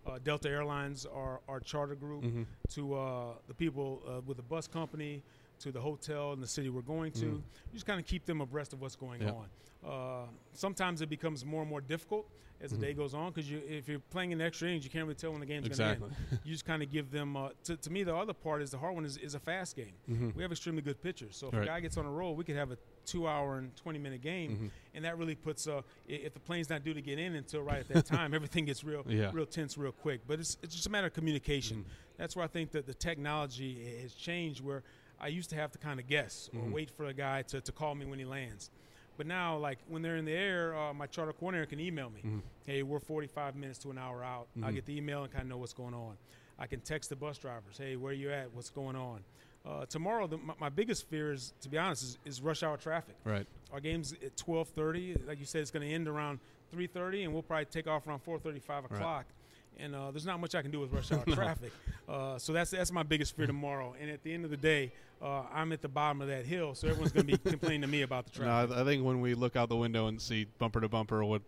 [0.07, 2.43] uh, Delta Airlines, our, our charter group, Mm-hmm.
[2.71, 5.23] to uh, the people uh, with the bus company,
[5.61, 7.27] to the hotel in the city we're going to.
[7.27, 7.33] Mm.
[7.37, 9.33] You just kind of keep them abreast of what's going Yeah.
[9.33, 9.47] on.
[9.85, 12.81] Uh, sometimes it becomes more and more difficult as the Mhm.
[12.81, 15.31] day goes on because you, if you're playing in extra innings, you can't really tell
[15.31, 16.09] when the game's Exactly.
[16.09, 16.41] going to end.
[16.43, 17.37] You just kind of give them.
[17.37, 19.77] Uh, to, to me, the other part is the hard one is, is a fast
[19.77, 19.93] game.
[20.11, 20.31] mm-hmm.
[20.35, 21.63] We have extremely good pitchers, so if Right.
[21.65, 24.71] a guy gets on a roll, we could have a two-hour and twenty-minute game, Mhm.
[24.95, 25.69] and that really puts.
[25.69, 28.65] Uh, if the plane's not due to get in until right at that time, everything
[28.65, 29.31] gets real, Yeah.
[29.35, 30.23] real tense, real quick.
[30.27, 31.85] But it's it's just a matter of communication.
[31.85, 32.17] Mhm.
[32.17, 34.65] That's where I think that the technology has changed.
[34.65, 34.83] Where
[35.21, 36.73] I used to have to kind of guess or Mhm.
[36.73, 38.71] wait for a guy to, to call me when he lands.
[39.17, 42.21] But now, like when they're in the air, uh, my charter coordinator can email me.
[42.23, 42.43] Mhm.
[42.67, 44.49] Hey, we're 45 minutes to an hour out.
[44.63, 44.75] I Mhm.
[44.75, 46.19] get the email and kind of know what's going on.
[46.59, 47.79] I can text the bus drivers.
[47.79, 48.53] Hey, where you at?
[48.53, 49.25] What's going on?
[49.65, 52.77] Uh, tomorrow, the, my, my biggest fear is, to be honest, is, is rush hour
[52.77, 53.17] traffic.
[53.25, 53.47] Right.
[53.73, 55.17] Our game's at 12:30.
[55.27, 56.39] Like you said, it's going to end around
[56.73, 59.27] 3:30, and we'll probably take off around 4:35 o'clock.
[59.27, 59.36] Right.
[59.79, 61.73] And uh, there's not much I can do with rush hour traffic.
[62.09, 63.95] Uh, so that's that's my biggest fear tomorrow.
[64.01, 66.75] And at the end of the day, uh, I'm at the bottom of that hill,
[66.75, 68.77] so everyone's going to be complaining to me about the No, traffic.
[68.77, 71.43] I, I think when we look out the window and see bumper to bumper, what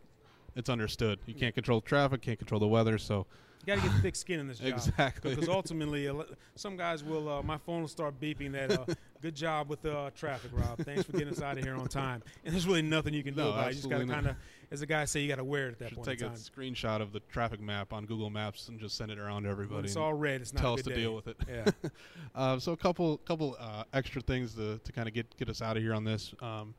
[0.57, 1.19] it's understood.
[1.27, 3.27] You can't control traffic, can't control the weather, so
[3.69, 4.69] got to get thick skin in this job.
[4.69, 5.35] exactly.
[5.35, 6.11] Because ultimately,
[6.57, 7.29] some guys will.
[7.29, 8.73] Uh, my phone will start beeping that.
[8.73, 8.85] Uh,
[9.21, 10.79] Good job with the uh, traffic, Rob.
[10.85, 12.23] Thanks for getting us out of here on time.
[12.45, 13.71] And there's really nothing you can do No, about it.
[13.71, 14.37] You just got to kind of,
[14.71, 16.31] as a guy say, you got to wear it at that should point take a
[16.35, 19.53] screenshot of the traffic map on Google Maps and just send it around to When
[19.55, 19.89] everybody.
[19.89, 20.41] it's all red.
[20.41, 20.95] It's not tell us to day.
[20.97, 21.37] deal with it.
[21.49, 21.65] Yeah.
[22.35, 25.61] Uh, so a couple couple uh, extra things to, to kind of get get us
[25.61, 26.33] out of here on this.
[26.41, 26.73] Um,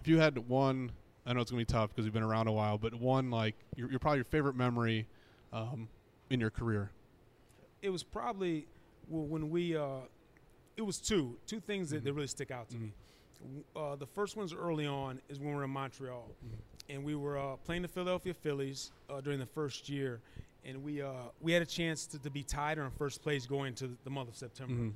[0.00, 0.92] if you had one,
[1.26, 3.56] I know it's gonna be tough because you've been around a while, but one like
[3.74, 5.08] your, your probably your favorite memory
[5.52, 5.88] um,
[6.32, 6.90] in your career.
[7.82, 8.66] it was probably
[9.08, 9.76] well, when we.
[9.76, 9.98] Uh,
[10.76, 12.16] it was two two things that, that Mhm.
[12.16, 12.80] really stick out to Mhm.
[12.80, 12.94] me.
[13.74, 16.58] Uh, the first one's early on is when we were in Montreal, Mhm.
[16.94, 20.20] and we were uh, playing the Philadelphia Phillies uh, during the first year,
[20.64, 23.46] and we uh, we had a chance to, to be tied or in first place
[23.46, 24.74] going to the month of September.
[24.74, 24.94] Mhm.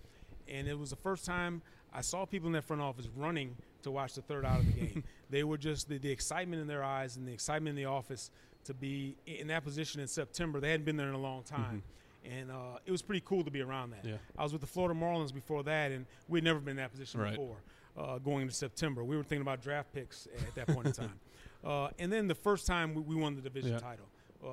[0.49, 1.61] and it was the first time
[1.93, 4.73] I saw people in that front office running to watch the third out of the
[4.81, 5.03] game.
[5.31, 8.31] they were just the, the excitement in their eyes and the excitement in the office
[8.67, 10.61] to be in that position in September.
[10.61, 11.83] They hadn't been there in a long time.
[12.25, 14.05] And uh, it was pretty cool to be around that.
[14.05, 14.17] Yeah.
[14.37, 17.21] I was with the Florida Marlins before that, and we'd never been in that position
[17.21, 17.31] Right.
[17.31, 17.57] before
[17.97, 19.05] uh, going into September.
[19.05, 21.13] We were thinking about draft picks at that point in time.
[21.65, 23.79] Uh, and then the first time we, we won the division Yeah.
[23.81, 24.07] title
[24.47, 24.49] uh,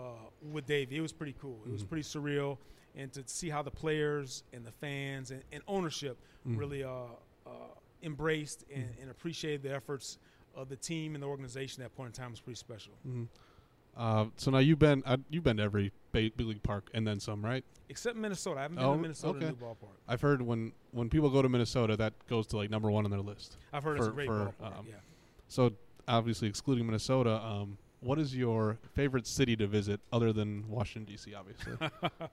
[0.52, 1.60] with Davey, it was pretty cool.
[1.68, 1.90] It was Mhm.
[1.90, 2.58] pretty surreal.
[2.96, 6.58] And to see how the players and the fans and, and ownership Mhm.
[6.58, 6.90] really uh,
[7.46, 7.50] uh,
[8.02, 10.18] embraced and, and appreciated the efforts
[10.56, 12.94] of the team and the organization at that point in time was pretty special.
[13.96, 17.20] Uh, so now you've been uh, you've been to every big league park and then
[17.20, 17.64] some, right?
[17.90, 18.60] Except Minnesota.
[18.60, 19.46] I haven't been Oh, to Minnesota okay.
[19.48, 19.96] new ballpark.
[20.08, 23.12] I've heard when when people go to Minnesota, that goes to like number one on
[23.12, 23.58] their list.
[23.72, 24.80] I've heard it's a For- great for, ballpark.
[24.80, 24.96] um, yeah.
[25.48, 25.74] So
[26.08, 31.34] obviously, excluding Minnesota, um, what is your favorite city to visit other than Washington D.C.
[31.36, 31.74] Obviously,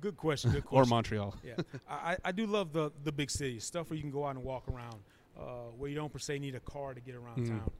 [0.00, 0.50] Good question.
[0.50, 0.84] Good or.
[0.86, 1.34] Montreal?
[1.44, 1.54] yeah,
[1.88, 4.42] I, I- do love the the big cities, stuff where you can go out and
[4.44, 4.96] walk around,
[5.38, 7.48] uh, where you don't per se need a car to get around Mhm.
[7.48, 7.70] town.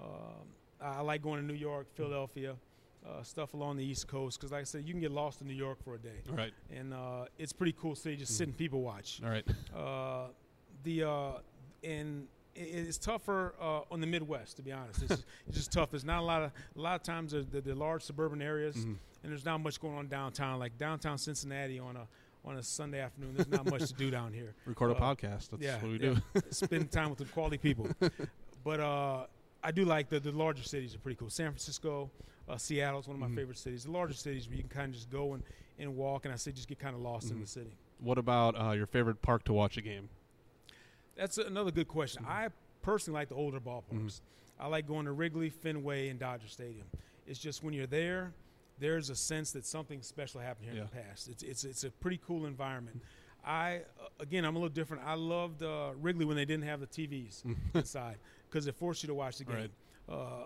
[0.00, 0.46] Um,
[0.82, 2.56] I like going to New York, Philadelphia,
[3.06, 5.46] uh, stuff along the East Coast, because like I said, you can get lost in
[5.46, 8.16] New York for a day, right, and uh, it's pretty cool city.
[8.16, 9.20] Just sit and people watch.
[9.24, 9.46] all right.
[9.76, 10.26] Uh,
[10.84, 11.32] the uh,
[11.84, 15.00] and it's tougher uh, on the Midwest, to be honest.
[15.02, 15.90] It's just, it's just tough.
[15.90, 18.76] There's not a lot of a lot of times the, the, the large suburban areas
[18.76, 18.96] Mhm.
[19.22, 20.58] and there's not much going on downtown.
[20.58, 22.06] Like downtown Cincinnati on a
[22.44, 23.34] on a Sunday afternoon.
[23.36, 24.54] There's not much to do down here.
[24.66, 25.50] Record a Uh, podcast.
[25.50, 26.14] That's yeah, what we yeah.
[26.34, 26.40] do.
[26.50, 27.86] Spend time with the quality people.
[28.62, 29.24] But uh,
[29.62, 31.30] I do like the the larger cities are pretty cool.
[31.30, 32.10] San Francisco,
[32.48, 33.34] uh, Seattle's one of my Mhm.
[33.36, 33.84] favorite cities.
[33.84, 35.42] The larger cities where you can kind of just go and,
[35.78, 37.40] and walk, and I say just get kind of lost in Mhm.
[37.42, 37.70] the city.
[37.98, 40.08] what about uh, your favorite park to watch a game?
[41.16, 42.24] That's another good question.
[42.26, 42.48] I
[42.80, 44.22] personally like the older ballparks.
[44.58, 46.86] I like going to Wrigley, Fenway, and Dodger Stadium.
[47.26, 48.32] It's just when you're there,
[48.78, 51.28] there's a sense that something special happened here in the past.
[51.28, 53.02] It's it's it's a pretty cool environment.
[53.44, 55.02] I uh, again, I'm a little different.
[55.04, 57.42] I loved uh, Wrigley when they didn't have the TVs
[57.74, 58.16] inside
[58.50, 59.56] because it forced you to watch the game.
[60.08, 60.14] Right.
[60.16, 60.44] Uh,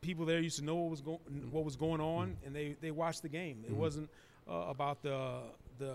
[0.00, 1.18] people there used to know what was going
[1.50, 3.64] what was going on, and they they watched the game.
[3.66, 3.76] It Mhm.
[3.76, 4.10] wasn't
[4.48, 5.42] uh, about the
[5.78, 5.94] the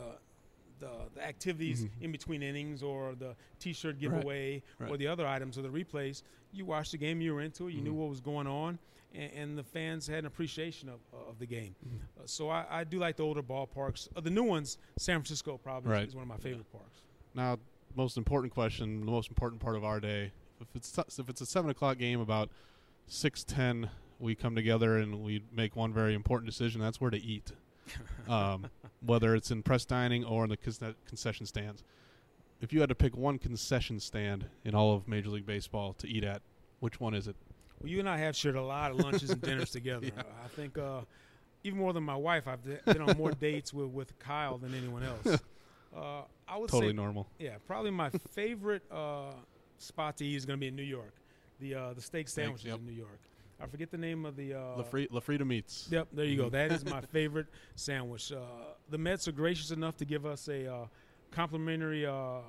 [0.80, 1.90] the, the activities Mhm.
[2.02, 4.00] in between innings or the T-shirt Right.
[4.00, 6.24] giveaway or the other items or the replays.
[6.54, 7.96] You watched the game, you were into it, you knew Mhm.
[7.98, 8.80] what was going on,
[9.14, 11.76] and, and the fans had an appreciation of, of the game.
[12.18, 14.08] Uh, so I, I do like the older ballparks.
[14.16, 16.08] Uh, the new ones, San Francisco probably Right.
[16.08, 17.02] is one of my favorite parks.
[17.36, 17.60] Now,
[17.94, 20.32] most important question, the most important part of our day.
[20.62, 22.50] If it's if it's a seven o'clock game, about
[23.08, 26.82] six ten, we come together and we make one very important decision.
[26.82, 27.52] That's where to eat,
[28.30, 28.68] um,
[29.06, 31.84] whether it's in press dining or in the conce- concession stands.
[32.62, 36.08] If you had to pick one concession stand in all of Major League Baseball to
[36.10, 36.42] eat at,
[36.82, 37.36] which one is it?
[37.82, 40.08] Well, you and I have shared a lot of lunches and dinners together.
[40.08, 40.24] Yeah.
[40.44, 41.02] I think uh,
[41.64, 45.04] even more than my wife, I've been on more dates with, with Kyle than anyone
[45.04, 45.42] else.
[45.92, 47.26] Uh, I would Totally say, normal.
[47.40, 49.32] yeah, probably my favorite uh,
[49.82, 51.14] spot to eat is going to be in New York.
[51.60, 52.80] The uh, the steak sandwiches yep.
[52.80, 53.20] in New York.
[53.62, 54.54] I forget the name of the.
[54.54, 55.88] Uh, La, Fri- LaFrieda Meats.
[55.92, 56.48] Yep, there you go.
[56.48, 56.52] Mhm.
[56.52, 58.32] That is my favorite sandwich.
[58.32, 58.38] Uh,
[58.90, 60.86] the Mets are gracious enough to give us a uh,
[61.32, 62.42] complimentary, uh, uh,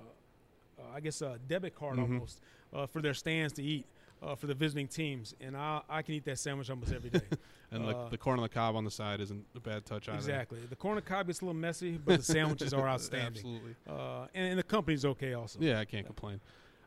[0.94, 2.02] I guess, a debit card Mhm.
[2.02, 2.40] almost
[2.72, 3.86] uh, for their stands to eat
[4.22, 7.20] uh, for the visiting teams, and I, I can eat that sandwich almost every day.
[7.72, 10.18] And the, the corn on the cob on the side isn't a bad touch either.
[10.18, 10.58] exactly.
[10.68, 13.28] The corn on the cob gets a little messy, but the sandwiches are outstanding.
[13.44, 13.76] Absolutely.
[13.88, 15.60] Uh, and, and the company's okay also.
[15.60, 16.40] Yeah, I can't complain.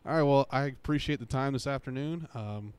[0.05, 2.27] All right, well, I appreciate the time this afternoon.
[2.33, 2.73] Um,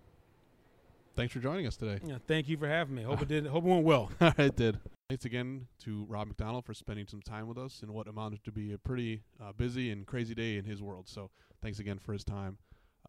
[1.17, 1.99] thanks for joining us today.
[2.07, 3.03] Yeah, thank you for having me.
[3.03, 3.47] Hope it did.
[3.47, 4.11] Hope it went well.
[4.21, 4.79] All right, it did.
[5.09, 8.53] Thanks again to Rob McDonald for spending some time with us in what amounted to
[8.53, 11.09] be a pretty uh, busy and crazy day in his world.
[11.09, 11.31] So
[11.63, 12.59] thanks again for his time.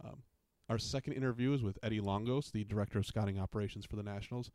[0.01, 0.23] Um,
[0.69, 4.49] our second interview is with Eddie Longosz, the Director of Scouting Operations for the Nationals.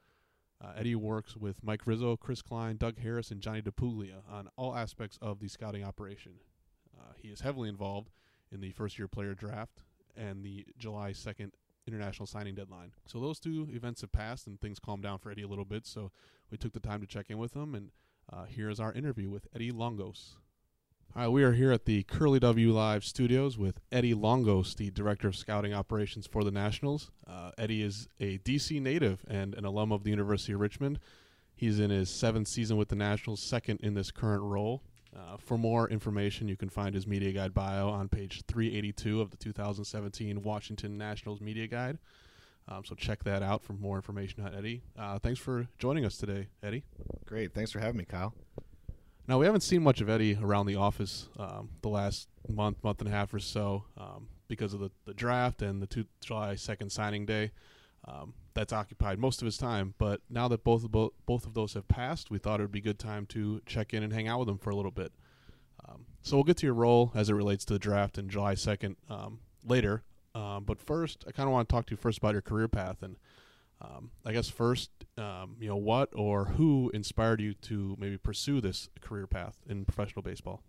[0.63, 4.75] Uh, Eddie works with Mike Rizzo, Kris Kline, Doug Harris, and Johnny DiPuglia on all
[4.75, 6.33] aspects of the scouting operation.
[6.99, 8.11] Uh, he is heavily involved
[8.53, 9.83] in the first year player draft
[10.17, 11.53] and the July 2nd
[11.87, 12.93] international signing deadline.
[13.07, 15.87] So those two events have passed and things calmed down for Eddie a little bit.
[15.87, 16.11] So
[16.51, 17.91] we took the time to check in with him, and
[18.33, 20.35] uh, here is our interview with Eddie Longosz.
[21.17, 24.91] All right, we are here at the Curly W Live studios with Eddie Longosz, the
[24.91, 27.11] Director of Scouting Operations for the Nationals.
[27.27, 31.01] Uh, Eddie is a DC native and an alum of the University of Richmond.
[31.57, 34.85] He's in his seventh season with the Nationals, second in this current role.
[35.15, 39.31] Uh, for more information, you can find his media guide bio on page 382 of
[39.31, 41.99] the 2017 Washington Nationals Media Guide.
[42.69, 44.83] Um, so check that out for more information on Eddie.
[44.97, 46.85] Uh, thanks for joining us today, Eddie.
[47.27, 47.53] Great.
[47.53, 48.35] Thanks for having me, Kyle.
[49.27, 53.01] Now we haven't seen much of Eddie around the office um, the last month, month
[53.01, 56.55] and a half or so um, because of the, the draft and the two, July
[56.55, 57.51] second signing day.
[58.07, 59.95] Um, that's occupied most of his time.
[59.99, 62.73] But now that both of bo- both of those have passed, we thought it would
[62.73, 64.91] be a good time to check in and hang out with him for a little
[64.91, 65.13] bit.
[65.89, 68.55] Um, so we'll get to your role as it relates to the draft in July
[68.55, 70.03] second um, later.
[70.35, 72.69] Um, but first, I kind of want to talk to you first about your career
[72.69, 73.17] path and.
[73.83, 78.61] Um, I guess first, um, you know, what or who inspired you to maybe pursue
[78.61, 80.61] this career path in professional baseball?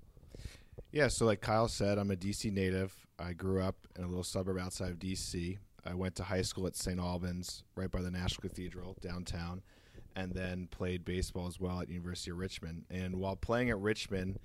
[0.92, 2.94] Yeah, so like Kyle said, I'm a DC native.
[3.18, 5.58] I grew up in a little suburb outside of DC.
[5.86, 7.00] I went to high school at St.
[7.00, 9.62] Albans, right by the National Cathedral downtown,
[10.16, 12.84] and then played baseball as well at University of Richmond.
[12.90, 14.40] And while playing at Richmond,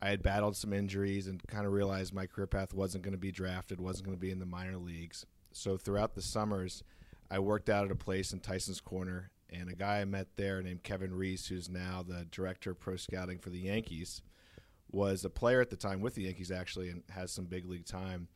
[0.00, 3.18] I had battled some injuries and kind of realized my career path wasn't going to
[3.18, 5.26] be drafted, wasn't going to be in the minor leagues.
[5.52, 6.82] So throughout the summers,
[7.30, 10.62] I worked out at a place in Tyson's Corner, and a guy I met there
[10.62, 14.22] named Kevin Reese, who's now the director of pro scouting for the Yankees,
[14.90, 17.86] was a player at the time with the Yankees actually, and has some big league
[17.86, 18.28] time.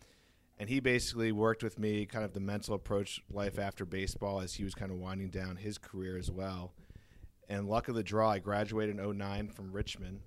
[0.58, 4.54] And he basically worked with me, kind of the mental approach life after baseball, as
[4.54, 6.72] he was kind of winding down his career as well.
[7.48, 10.20] And luck of the draw, I graduated in 09 from Richmond,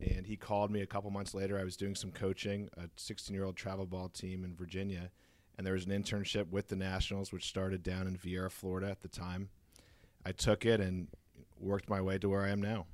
[0.00, 1.58] and he called me a couple months later.
[1.58, 5.10] I was doing some coaching, a 16 year old travel ball team in Virginia,
[5.56, 9.00] and there was an internship with the Nationals, which started down in Viera, Florida at
[9.00, 9.48] the time.
[10.24, 11.08] I took it and
[11.58, 12.86] worked my way to where I am now.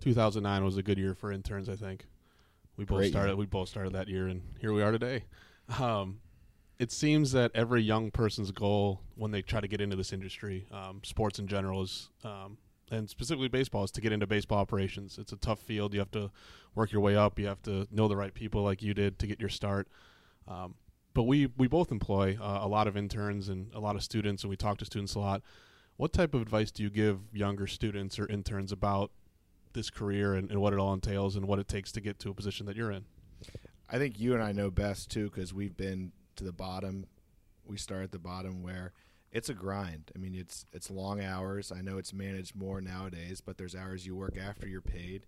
[0.00, 1.68] 2009 was a good year for interns.
[1.68, 2.06] I think
[2.78, 3.30] we both Great started.
[3.30, 3.36] year.
[3.36, 5.24] We both started that year, and here we are today.
[5.80, 6.20] Um,
[6.78, 10.68] it seems that every young person's goal when they try to get into this industry,
[10.70, 12.56] um, sports in general, is um,
[12.90, 15.18] and specifically baseball, is to get into baseball operations.
[15.18, 15.92] It's a tough field.
[15.92, 16.30] You have to
[16.76, 17.38] work your way up.
[17.38, 19.88] You have to know the right people, like you did, to get your start.
[20.46, 20.76] Um,
[21.14, 24.44] but we we both employ uh, a lot of interns and a lot of students,
[24.44, 25.42] and we talk to students a lot.
[25.96, 29.10] What type of advice do you give younger students or interns about
[29.72, 32.30] this career and, and what it all entails and what it takes to get to
[32.30, 33.04] a position that you're in?
[33.90, 37.06] I think you and I know best too because we've been to the bottom.
[37.64, 38.92] We start at the bottom where
[39.32, 40.10] it's a grind.
[40.14, 41.72] I mean, it's it's long hours.
[41.72, 45.26] I know it's managed more nowadays, but there's hours you work after you're paid,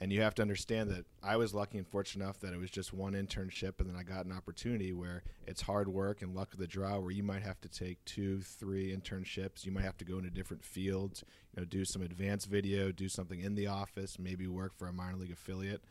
[0.00, 2.70] and you have to understand that I was lucky and fortunate enough that it was
[2.70, 6.54] just one internship, and then I got an opportunity where it's hard work and luck
[6.54, 9.66] of the draw, where you might have to take two, three internships.
[9.66, 11.22] You might have to go into different fields,
[11.54, 14.92] you know, do some advanced video, do something in the office, maybe work for a
[14.92, 15.84] minor league affiliate.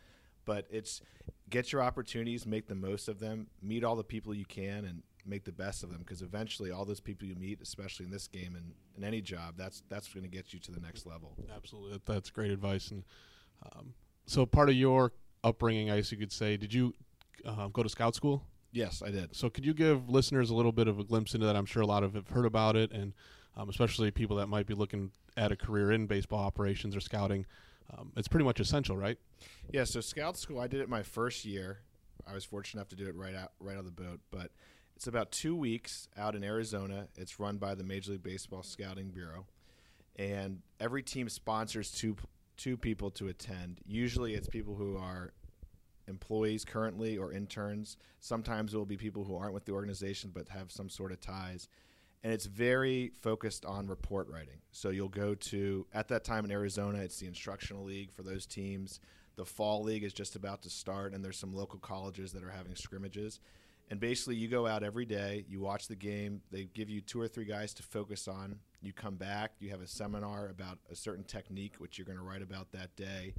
[0.43, 1.01] But it's
[1.51, 5.03] get your opportunities, make the most of them, meet all the people you can, and
[5.23, 8.27] make the best of them because eventually all those people you meet especially in this
[8.27, 11.35] game and in any job that's that's going to get you to the next level
[11.55, 13.03] absolutely that's great advice and
[13.63, 13.93] um,
[14.25, 15.11] so part of your
[15.43, 16.93] upbringing i guess you could say did you
[17.45, 18.43] uh, go to scout school?
[18.71, 19.35] Yes i did.
[19.35, 21.55] So could you give listeners a little bit of a glimpse into that?
[21.55, 23.13] I'm sure a lot of have heard about it and
[23.55, 27.45] um, especially people that might be looking at a career in baseball operations or scouting
[27.97, 29.17] um, it's pretty much essential right?
[29.71, 31.79] Yeah so scout school i did it my first year.
[32.27, 34.51] I was fortunate enough to do it right out right out of the boat but
[34.99, 37.07] it's about two weeks out in Arizona.
[37.15, 39.45] It's run by the Major League Baseball Scouting Bureau,
[40.17, 42.17] and every team sponsors two
[42.59, 43.79] two people to attend.
[43.87, 45.31] Usually, it's people who are
[46.07, 47.97] employees currently or interns.
[48.19, 51.21] Sometimes it will be people who aren't with the organization but have some sort of
[51.21, 51.69] ties.
[52.21, 54.59] And it's very focused on report writing.
[54.71, 58.45] So you'll go to, at that time in Arizona, it's the instructional league for those
[58.45, 58.99] teams.
[59.37, 62.49] The fall league is just about to start, and there's some local colleges that are
[62.49, 63.39] having scrimmages.
[63.89, 67.19] And basically, you go out every day, you watch the game, they give you two
[67.19, 68.59] or three guys to focus on.
[68.81, 72.23] You come back, you have a seminar about a certain technique, which you're going to
[72.23, 73.33] write about that day.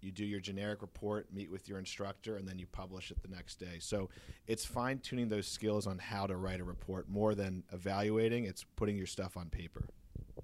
[0.00, 3.28] You do your generic report, meet with your instructor, and then you publish it the
[3.28, 3.78] next day.
[3.80, 4.08] So
[4.46, 8.64] it's fine tuning those skills on how to write a report more than evaluating, it's
[8.76, 9.86] putting your stuff on paper.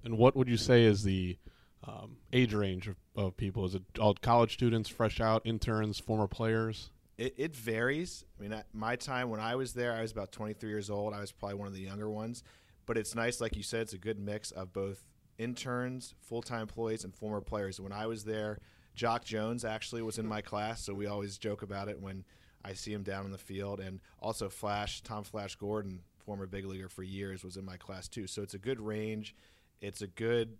[0.03, 1.37] And what would you say is the
[1.83, 3.65] um, age range of, of people?
[3.65, 6.91] Is it all college students, fresh out, interns, former players?
[7.17, 8.23] It, it varies.
[8.37, 11.13] I mean, at my time when I was there, I was about 23 years old.
[11.13, 12.43] I was probably one of the younger ones.
[12.85, 15.03] But it's nice, like you said, it's a good mix of both
[15.37, 17.79] interns, full time employees, and former players.
[17.79, 18.59] When I was there,
[18.95, 22.23] Jacque Jones actually was in my class, so we always joke about it when
[22.63, 23.79] I see him down in the field.
[23.79, 28.07] And also Flash, Tom Flash Gordon, former big leaguer for years, was in my class
[28.07, 28.25] too.
[28.25, 29.35] So it's a good range.
[29.81, 30.57] It's a good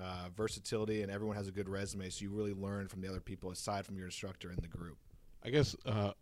[0.00, 2.10] uh, versatility, and everyone has a good resume.
[2.10, 4.98] So you really learn from the other people aside from your instructor in the group.
[5.44, 6.12] I guess uh,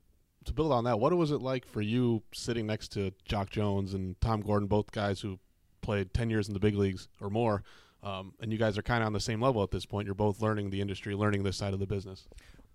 [0.44, 3.94] to build on that, what was it like for you sitting next to Jacque Jones
[3.94, 5.38] and Tom Gordon, both guys who
[5.82, 7.62] played ten years in the big leagues or more,
[8.02, 10.06] um, and you guys are kind of on the same level at this point.
[10.06, 12.26] You're both learning the industry, learning this side of the business.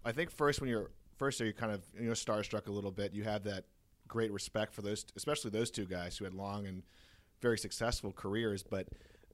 [0.03, 3.13] I think first when you're first, you're kind of you know starstruck a little bit.
[3.13, 3.65] You have that
[4.07, 6.83] great respect for those, especially those two guys who had long and
[7.41, 8.87] very successful careers, but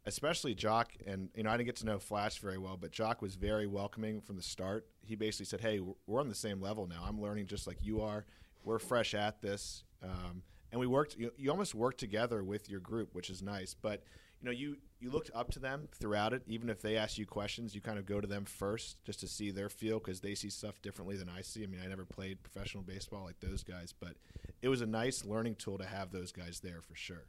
[0.05, 3.21] especially Jacque, and you know I didn't get to know Flash very well, but Jacque
[3.21, 4.87] was very welcoming from the start.
[5.03, 7.03] He basically said, "Hey, we're on the same level now.
[7.05, 8.25] I'm learning just like you are.
[8.63, 11.17] We're fresh at this, um, and we worked.
[11.17, 13.73] You, you almost work together with your group, which is nice.
[13.73, 14.03] But
[14.41, 16.43] you know, you you looked up to them throughout it.
[16.47, 19.27] Even if they ask you questions, you kind of go to them first just to
[19.27, 21.63] see their feel because they see stuff differently than I see.
[21.63, 24.15] I mean, I never played professional baseball like those guys, but
[24.61, 27.25] it was a nice learning tool to have those guys there for sure.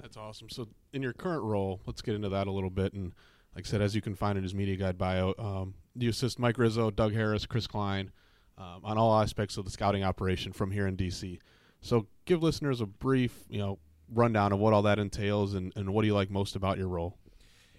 [0.00, 0.48] That's awesome.
[0.48, 2.92] So, in your current role, let's get into that a little bit.
[2.92, 3.12] And
[3.54, 6.38] like I said, as you can find in his media guide bio, um, you assist
[6.38, 8.10] Mike Rizzo, Doug Harris, Kris Kline
[8.58, 11.38] um, on all aspects of the scouting operation from here in DC.
[11.80, 13.78] So, give listeners a brief, you know,
[14.12, 16.88] rundown of what all that entails and, and what do you like most about your
[16.88, 17.16] role.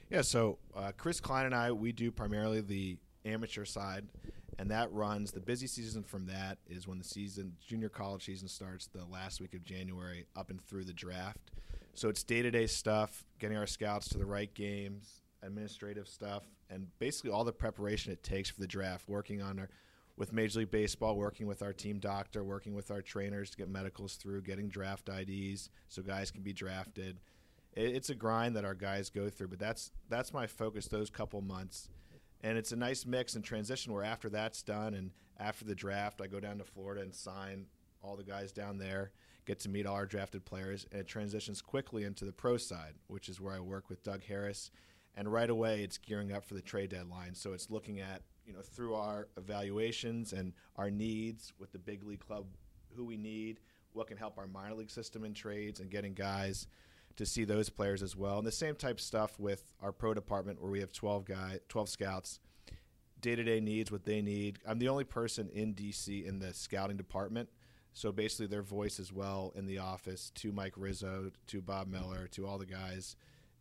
[0.09, 4.05] Yeah, so uh, Kris Kline and I, we do primarily the amateur side,
[4.59, 8.47] and that runs the busy season from that is when the season, junior college season
[8.47, 11.39] starts the last week of January up and through the draft.
[11.95, 16.43] So it's day to day stuff, getting our scouts to the right games, administrative stuff,
[16.69, 19.07] and basically all the preparation it takes for the draft.
[19.07, 19.69] Working on our
[20.15, 23.69] with Major League Baseball, working with our team doctor, working with our trainers to get
[23.69, 27.19] medicals through, getting draft IDs so guys can be drafted.
[27.75, 31.41] it's a grind that our guys go through, but that's that's my focus those couple
[31.41, 31.89] months.
[32.41, 36.21] And it's a nice mix and transition where after that's done and after the draft,
[36.21, 37.67] I go down to Florida and sign
[38.01, 39.11] all the guys down there
[39.45, 42.93] get to meet all our drafted players, and it transitions quickly into the pro side,
[43.07, 44.71] which is where I work with Doug Harris.
[45.15, 47.35] And right away, it's gearing up for the trade deadline.
[47.35, 52.03] So it's looking at, you know, through our evaluations and our needs with the big
[52.03, 52.45] league club,
[52.95, 53.59] who we need,
[53.91, 56.67] what can help our minor league system in trades, and getting guys
[57.15, 58.39] to see those players as well.
[58.39, 61.89] And the same type stuff with our pro department where we have 12 guy 12
[61.89, 62.39] scouts
[63.23, 64.59] day-to-day needs what they need.
[64.67, 67.49] I'm the only person in DC in the scouting department.
[67.93, 72.27] So basically their voice as well in the office to Mike Rizzo, to Bob Miller,
[72.31, 73.15] to all the guys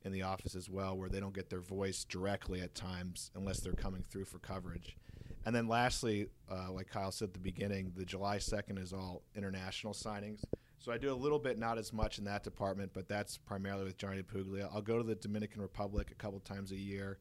[0.04, 3.60] in the office as well where they don't get their voice directly at times unless
[3.60, 4.96] they're coming through for coverage.
[5.44, 9.22] And then lastly, uh, like Kyle said at the beginning, the July 2nd is all
[9.36, 10.40] international signings.
[10.78, 13.84] So I do a little bit, not as much in that department, but that's primarily
[13.84, 14.68] with Johnny Puglia.
[14.72, 17.18] I'll go to the Dominican Republic a couple times a year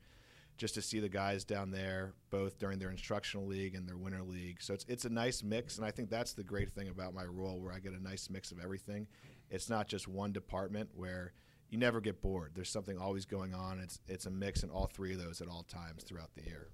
[0.62, 4.22] just to see the guys down there, both during their instructional league and their winter
[4.22, 4.62] league.
[4.62, 7.26] So it's it's a nice mix, and I think that's the great thing about my
[7.26, 9.08] role, where I get a nice mix of everything.
[9.50, 11.34] It's not just one department where
[11.72, 12.52] you never get bored.
[12.54, 13.80] There's something always going on.
[13.80, 16.68] It's it's a mix in all three of those at all times throughout the year.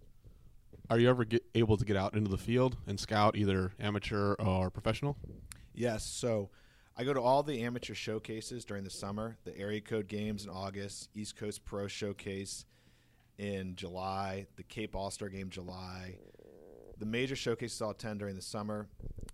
[0.90, 4.34] Are you ever get, able to get out into the field and scout either amateur
[4.34, 5.16] or professional?
[5.74, 6.06] Yes.
[6.06, 6.50] So
[6.98, 10.50] I go to all the amateur showcases during the summer, the area code games in
[10.50, 12.66] August, East Coast Pro Showcase
[13.38, 16.18] in July, the Cape All Star Game July,
[16.98, 18.88] the major showcases I'll attend during the summer.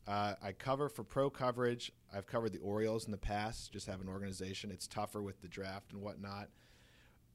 [0.06, 1.91] Uh, I cover for pro coverage.
[2.14, 4.72] I've covered the Orioles in the past, just have an organization.
[4.72, 6.49] It's tougher with the draft and whatnot.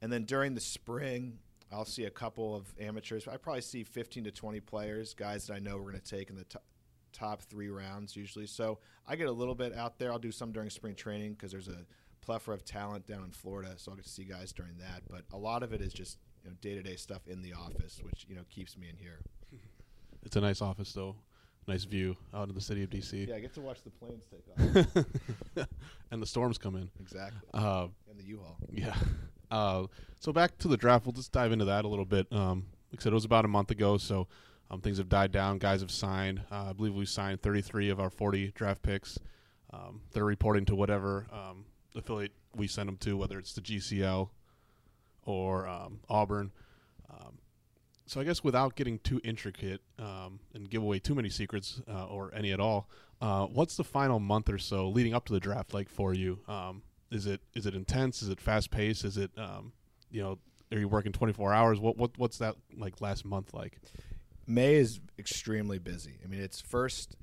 [0.02, 1.38] And then during the spring,
[1.72, 3.26] I'll see a couple of amateurs.
[3.26, 6.30] I probably see 15 to 20 players, guys that I know we're going to take
[6.30, 6.62] in the top
[7.10, 8.46] top three rounds usually.
[8.46, 10.12] So I get a little bit out there.
[10.12, 11.86] I'll do some during spring training because there's a
[12.20, 15.02] plethora of talent down in Florida, so I'll get to see guys during that.
[15.08, 17.52] But a lot of it is just you know day to day stuff in the
[17.52, 19.18] office, which you know keeps me in here.
[20.24, 21.14] It's a nice office, though.
[21.68, 23.28] Nice view out of the city of DC.
[23.28, 24.86] Yeah, I get to watch the planes take
[25.56, 25.66] off.
[26.10, 26.90] and the storms come in.
[27.00, 27.38] exactly.
[27.54, 28.56] Uh, and the U-Haul.
[28.70, 28.94] Yeah.
[29.50, 29.86] Uh,
[30.20, 31.06] so back to the draft.
[31.06, 32.26] We'll just dive into that a little bit.
[32.30, 34.28] Um, like I said, it was about a month ago, so
[34.70, 35.56] um, things have died down.
[35.56, 36.42] Guys have signed.
[36.52, 39.18] Uh, I believe we signed 33 of our 40 draft picks.
[39.72, 41.64] Um, they're reporting to whatever um,
[41.94, 44.28] affiliate we send them to, whether it's the GCL
[45.28, 46.50] or um, Auburn.
[47.10, 47.38] Um,
[48.06, 52.06] so I guess without getting too intricate um, and give away too many secrets uh,
[52.06, 52.88] or any at all,
[53.20, 56.40] uh, what's the final month or so leading up to the draft like for you?
[56.48, 58.22] Um, is it is it intense?
[58.22, 59.04] Is it fast paced?
[59.04, 59.72] Is it um,
[60.10, 60.38] you know
[60.72, 61.78] are you working 24 hours?
[61.78, 63.78] What what what's that like last month like?
[64.46, 66.18] May is extremely busy.
[66.24, 67.16] I mean, it's first,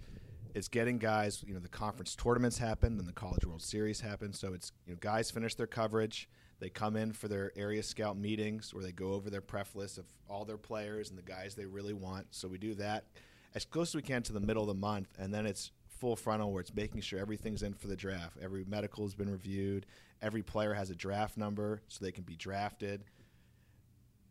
[0.54, 1.44] it's getting guys.
[1.46, 4.32] You know, the conference tournaments happen, and the College World Series happen.
[4.32, 6.30] So it's you know, guys finish their coverage.
[6.60, 9.98] They come in for their area scout meetings where they go over their pref list
[9.98, 12.28] of all their players and the guys they really want.
[12.32, 13.06] So we do that
[13.54, 16.16] as close as we can to the middle of the month, and then it's full
[16.16, 18.38] frontal where it's making sure everything's in for the draft.
[18.42, 19.86] Every medical has been reviewed.
[20.22, 23.06] Every player has a draft number so they can be drafted.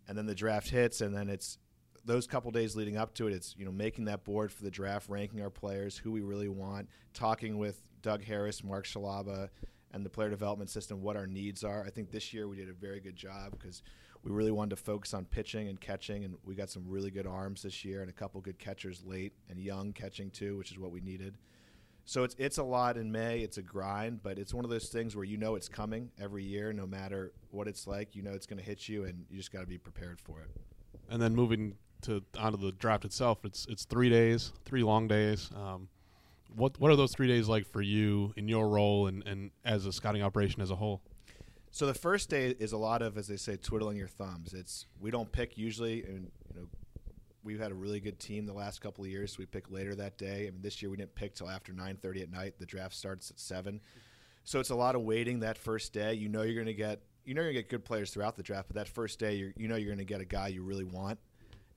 [0.07, 1.59] And then the draft hits, and then it's
[2.05, 4.71] those couple days leading up to it, it's you know making that board for the
[4.71, 9.49] draft, ranking our players, who we really want, talking with Doug Harris, Mark Scialabba,
[9.95, 11.85] and the player development system, what our needs are.
[11.87, 13.83] I think this year we did a very good job because
[14.25, 17.27] we really wanted to focus on pitching and catching, and we got some really good
[17.27, 20.79] arms this year and a couple good catchers late and young catching too, which is
[20.79, 21.37] what we needed.
[22.07, 23.41] So it's it's a lot in May.
[23.41, 26.43] It's a grind, but it's one of those things where you know it's coming every
[26.43, 28.15] year, no matter what it's like.
[28.15, 30.41] You know it's going to hit you, and you just got to be prepared for
[30.41, 30.51] it.
[31.09, 35.51] And then moving to onto the draft itself, it's it's three days, three long days.
[35.57, 35.89] Um,
[36.57, 39.87] what what are those three days like for you in your role and, and as
[39.87, 41.03] a scouting operation as a whole?
[41.71, 44.55] So the first day is a lot of, as they say, twiddling your thumbs.
[44.55, 46.69] It's we don't pick usually, and you know,
[47.43, 49.33] we've had a really good team the last couple of years.
[49.33, 50.47] So we pick later that day.
[50.47, 52.55] I mean, this year we didn't pick till after 9:30 at night.
[52.59, 53.81] The draft starts at seven,
[54.45, 56.15] so it's a lot of waiting that first day.
[56.15, 58.37] You know you're going to get you know you're going to get good players throughout
[58.37, 60.63] the draft, but that first day you know you're going to get a guy you
[60.63, 61.19] really want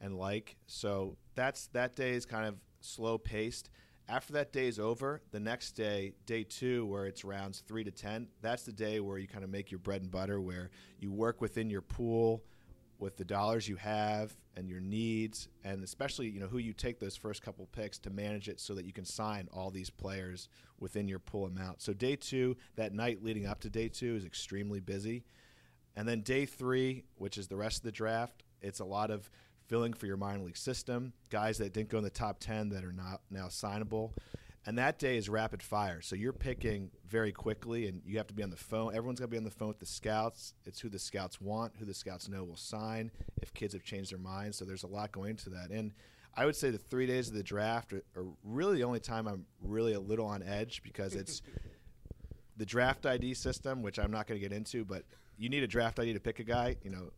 [0.02, 0.56] and like.
[0.68, 3.70] So that's that day is kind of slow paced.
[4.10, 7.92] After that day is over, the next day, day two, where it's rounds three to
[7.92, 11.12] ten, that's the day where you kind of make your bread and butter, where you
[11.12, 12.42] work within your pool
[13.00, 17.02] with the dollars you have and your needs, and especially you know who you take
[17.02, 20.48] those first couple picks to manage it so that you can sign all these players
[20.80, 21.82] within your pool amount.
[21.82, 25.26] So day two, that night leading up to day two, is extremely busy,
[25.98, 29.30] and then day three, which is the rest of the draft, it's a lot of
[29.68, 32.84] filling for your minor league system, guys that didn't go in the top 10 that
[32.84, 34.12] are not now signable.
[34.66, 36.02] And that day is rapid fire.
[36.02, 38.94] So you're picking very quickly, and you have to be on the phone.
[38.94, 40.54] Everyone's got to be on the phone with the scouts.
[40.66, 43.10] It's who the scouts want, who the scouts know will sign,
[43.42, 44.58] if kids have changed their minds.
[44.58, 45.70] So there's a lot going into that.
[45.70, 45.94] And
[46.36, 49.26] I would say the three days of the draft are, are really the only time
[49.26, 51.42] I'm really a little on edge because it's
[52.58, 55.04] the draft ID system, which I'm not going to get into, but
[55.38, 56.76] you need a draft ID to pick a guy.
[56.84, 57.12] You know,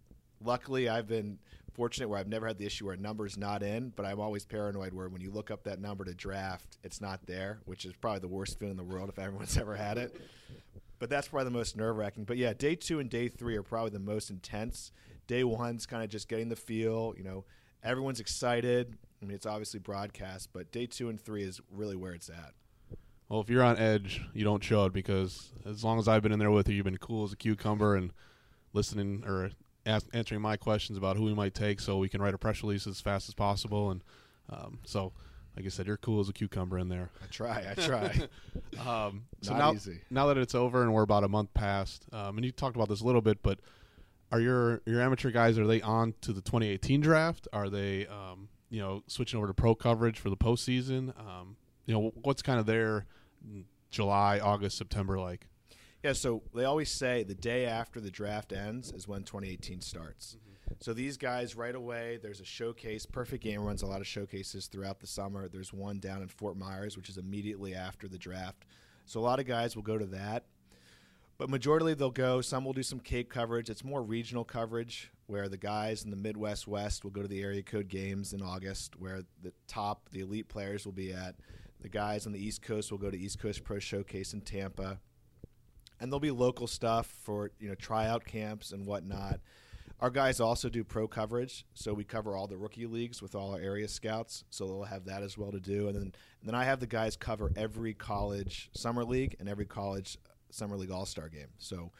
[0.43, 1.39] luckily I've been
[1.73, 4.45] fortunate where I've never had the issue where a number's not in, but I'm always
[4.45, 7.93] paranoid where when you look up that number to draft, it's not there, which is
[7.93, 10.15] probably the worst feeling in the world if everyone's ever had it.
[10.99, 12.25] but that's probably the most nerve wracking.
[12.25, 14.91] But yeah, day two and day three are probably the most intense.
[15.27, 17.13] Day one's kind of just getting the feel.
[17.17, 17.45] You know,
[17.83, 18.97] everyone's excited.
[19.21, 22.53] I mean, it's obviously broadcast, but day two and three is really where it's at.
[23.29, 26.31] Well, if you're on edge, you don't show it because as long as I've been
[26.31, 28.11] in there with you, you've been cool as a cucumber and
[28.73, 29.51] listening or
[29.89, 32.63] ask, answering my questions about who we might take, so we can write a press
[32.63, 33.91] release as fast as possible.
[33.91, 34.03] And
[34.49, 35.13] um, so,
[35.55, 37.09] like I said, you're cool as a cucumber in there.
[37.21, 37.65] I try.
[37.69, 38.13] I try.
[38.87, 40.01] Um, so now, easy.
[40.09, 42.87] now that it's over and we're about a month past, um, and you talked about
[42.87, 43.59] this a little bit, but
[44.31, 47.47] are your your amateur guys are they on to the 2018 draft?
[47.51, 51.17] Are they um, you know switching over to pro coverage for the postseason?
[51.19, 53.05] Um, you know what's kind of their
[53.89, 55.47] July, August, September like?
[56.03, 60.37] Yeah, so they always say the day after the draft ends is when 2018 starts.
[60.37, 60.73] Mm-hmm.
[60.79, 63.05] So these guys right away, there's a showcase.
[63.05, 65.49] Perfect Game runs a lot of showcases throughout the summer.
[65.49, 68.63] There's one down in Fort Myers, which is immediately after the draft.
[69.05, 70.45] So a lot of guys will go to that.
[71.37, 72.39] But majority they'll go.
[72.39, 73.69] Some will do some Cape coverage.
[73.69, 77.41] It's more regional coverage where the guys in the Midwest West will go to the
[77.41, 81.35] area code games in August, where the top, the elite players will be at.
[81.81, 84.99] The guys on the East Coast will go to East Coast Pro Showcase in Tampa
[85.99, 89.39] and there'll be local stuff for you know tryout camps and whatnot.
[90.01, 93.53] Our guys also do pro coverage, so we cover all the rookie leagues with all
[93.53, 94.45] our area scouts.
[94.49, 96.87] So they'll have that as well to do, and then and then I have the
[96.87, 100.17] guys cover every college summer league and every college
[100.51, 101.49] summer league all star game.
[101.57, 101.91] So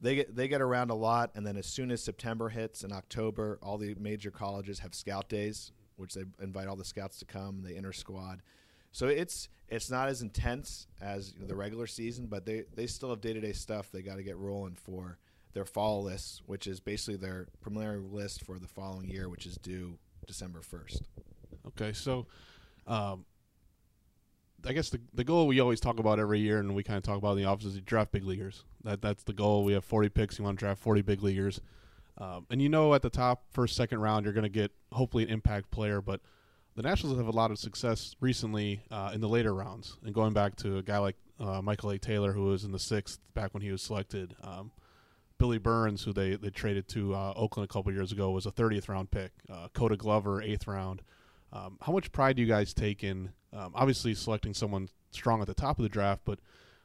[0.00, 2.92] they get they get around a lot, and then as soon as September hits and
[2.92, 7.24] October, all the major colleges have scout days, which they invite all the scouts to
[7.24, 7.62] come.
[7.62, 8.42] They inter squad.
[8.92, 12.86] So it's it's not as intense as you know, the regular season, but they, they
[12.86, 15.18] still have day to day stuff they got to get rolling for
[15.52, 19.56] their fall list, which is basically their preliminary list for the following year, which is
[19.56, 21.02] due December first.
[21.68, 22.26] Okay, so
[22.86, 23.24] um,
[24.66, 27.02] I guess the the goal we always talk about every year, and we kind of
[27.02, 28.64] talk about in the office is draft big leaguers.
[28.84, 29.64] That that's the goal.
[29.64, 30.38] We have 40 picks.
[30.38, 31.60] You want to draft 40 big leaguers,
[32.18, 35.24] um, and you know at the top, first, second round, you're going to get hopefully
[35.24, 36.00] an impact player.
[36.00, 36.20] But
[36.80, 40.32] the Nationals have a lot of success recently uh, in the later rounds, and going
[40.32, 41.98] back to a guy like uh, Michael A.
[41.98, 44.34] Taylor, who was in the sixth back when he was selected.
[44.42, 44.70] Um,
[45.36, 48.50] Billy Burns, who they, they traded to uh, Oakland a couple years ago, was a
[48.50, 49.32] 30th round pick.
[49.52, 51.02] Uh, Koda Glover, eighth round.
[51.52, 55.48] Um, how much pride do you guys take in um, obviously selecting someone strong at
[55.48, 56.38] the top of the draft, but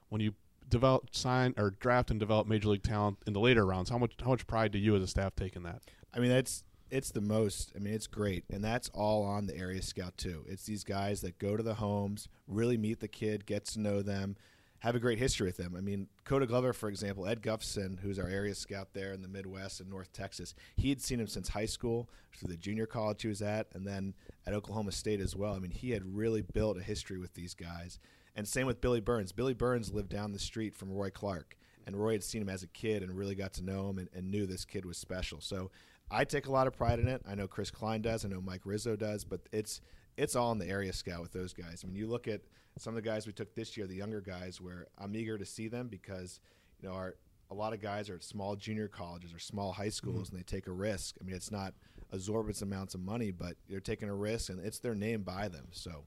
[0.10, 0.34] when you
[0.68, 4.12] develop, sign, or draft and develop major league talent in the later rounds, how much
[4.22, 5.84] how much pride do you as a staff take in that?
[6.14, 7.72] I mean, that's it's the most.
[7.76, 10.46] I mean, it's great, and that's all on the area scout too.
[10.48, 14.02] It's these guys that go to the homes, really meet the kid, get to know
[14.02, 14.36] them,
[14.80, 15.76] have a great history with them.
[15.76, 19.28] I mean, Koda Glover, for example, Ed Guffson, who's our area scout there in the
[19.28, 22.08] Midwest and North Texas, he had seen him since high school,
[22.38, 24.14] through the junior college he was at, and then
[24.46, 25.54] at Oklahoma State as well.
[25.54, 28.00] I mean, he had really built a history with these guys.
[28.36, 29.32] And same with Billy Burns.
[29.32, 31.58] Billy Burns lived down the street from Roy Clark,
[31.88, 34.10] and Roy had seen him as a kid and really got to know him and,
[34.14, 35.40] and knew this kid was special.
[35.40, 35.72] So
[36.12, 37.22] I take a lot of pride in it.
[37.28, 38.26] I know Kris Kline does.
[38.26, 39.82] I know Mike Rizzo does, but it's
[40.18, 41.82] it's all in the area scout with those guys.
[41.84, 42.42] I mean, you look at
[42.78, 45.46] some of the guys we took this year, the younger guys, where I'm eager to
[45.46, 46.40] see them because
[46.82, 47.16] you know our
[47.52, 50.36] a lot of guys are at small junior colleges or small high schools Mm-hmm.
[50.38, 51.16] and they take a risk.
[51.22, 51.74] I mean, it's not
[52.12, 55.68] exorbitant amounts of money, but they're taking a risk and it's their name by them.
[55.72, 56.06] So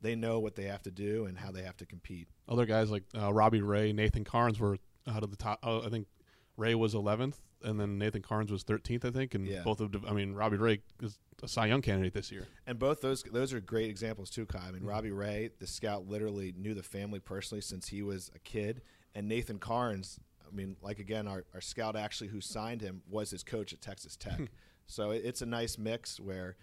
[0.00, 2.26] they know what they have to do and how they have to compete.
[2.48, 5.58] Other guys like uh, Robbie Ray, Nathan Karns were out of the top.
[5.62, 6.06] Uh, I think
[6.62, 9.34] Ray was 11th, and then Nathan Karns was 13th, I think.
[9.34, 9.62] And Yeah.
[9.62, 12.46] both of, I mean, Robbie Ray is a Cy Young candidate this year.
[12.66, 14.58] And both those those are great examples too, Kai.
[14.58, 14.88] I mean, mm-hmm.
[14.88, 18.82] Robbie Ray, the scout, literally knew the family personally since he was a kid,
[19.14, 20.20] and Nathan Karns.
[20.46, 23.80] I mean, like again, our, our scout actually who signed him was his coach at
[23.80, 24.36] Texas Tech.
[24.36, 24.44] Hmm.
[24.86, 26.56] so it, it's a nice mix where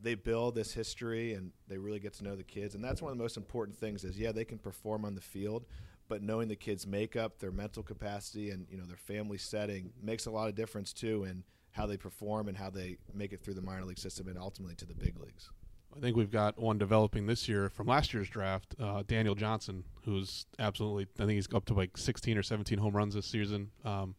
[0.00, 3.12] they build this history and they really get to know the kids, and that's one
[3.12, 4.02] of the most important things.
[4.04, 5.66] Is yeah, they can perform on the field,
[6.08, 10.26] but knowing the kids' makeup, their mental capacity, and you know their family setting makes
[10.26, 13.54] a lot of difference too in how they perform and how they make it through
[13.54, 15.50] the minor league system and ultimately to the big leagues.
[15.96, 19.84] I think we've got one developing this year from last year's draft, uh, Daniel Johnson,
[20.04, 23.70] who's absolutely, I think he's up to like 16 or 17 home runs this season.
[23.84, 24.14] Um,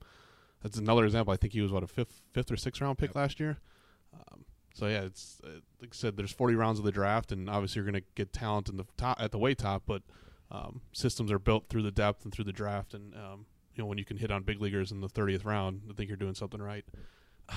[0.64, 1.34] that's another example.
[1.34, 3.16] I think he was, what, a fifth, fifth or sixth round pick Yep.
[3.16, 3.60] last year?
[4.14, 7.50] Um, so, yeah, it's uh, like I said, there's 40 rounds of the draft, and
[7.50, 10.02] obviously you're going to get talent in the top, at the way top, but
[10.52, 12.94] um, systems are built through the depth and through the draft.
[12.94, 13.46] And, um,
[13.76, 16.10] you know, when you can hit on big leaguers in the 30th round, I think
[16.10, 16.86] you're doing something right.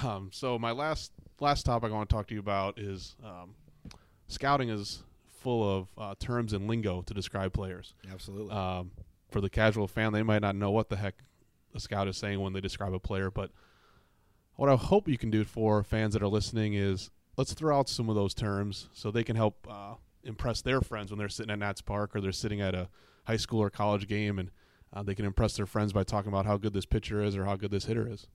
[0.02, 3.54] Um, so my last last topic I want to talk to you about is um,
[4.26, 7.92] scouting is full of uh, terms and lingo to describe players.
[8.10, 8.54] Absolutely.
[8.54, 8.92] Um,
[9.30, 11.16] for the casual fan, they might not know what the heck
[11.74, 13.50] a scout is saying when they describe a player, but
[14.56, 17.88] what I hope you can do for fans that are listening is let's throw out
[17.88, 21.50] some of those terms so they can help uh, impress their friends when they're sitting
[21.50, 22.88] at Nats Park or they're sitting at a
[23.24, 24.50] high school or college game and
[24.92, 27.44] uh, they can impress their friends by talking about how good this pitcher is or
[27.44, 28.26] how good this hitter is.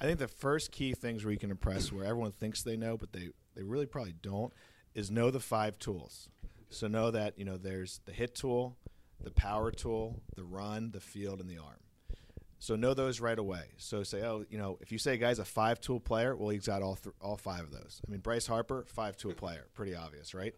[0.00, 2.96] I think the first key things where you can impress, where everyone thinks they know,
[2.96, 4.52] but they, they really probably don't,
[4.94, 6.28] is know the five tools.
[6.70, 8.76] So know that you know there's the hit tool,
[9.22, 11.78] the power tool, the run, the field, and the arm.
[12.58, 13.62] So know those right away.
[13.76, 16.48] So say, oh, you know, if you say a guy's a five tool player, well,
[16.48, 18.00] he's got all th- all five of those.
[18.06, 20.54] I mean, Bryce Harper, five tool player, pretty obvious, right?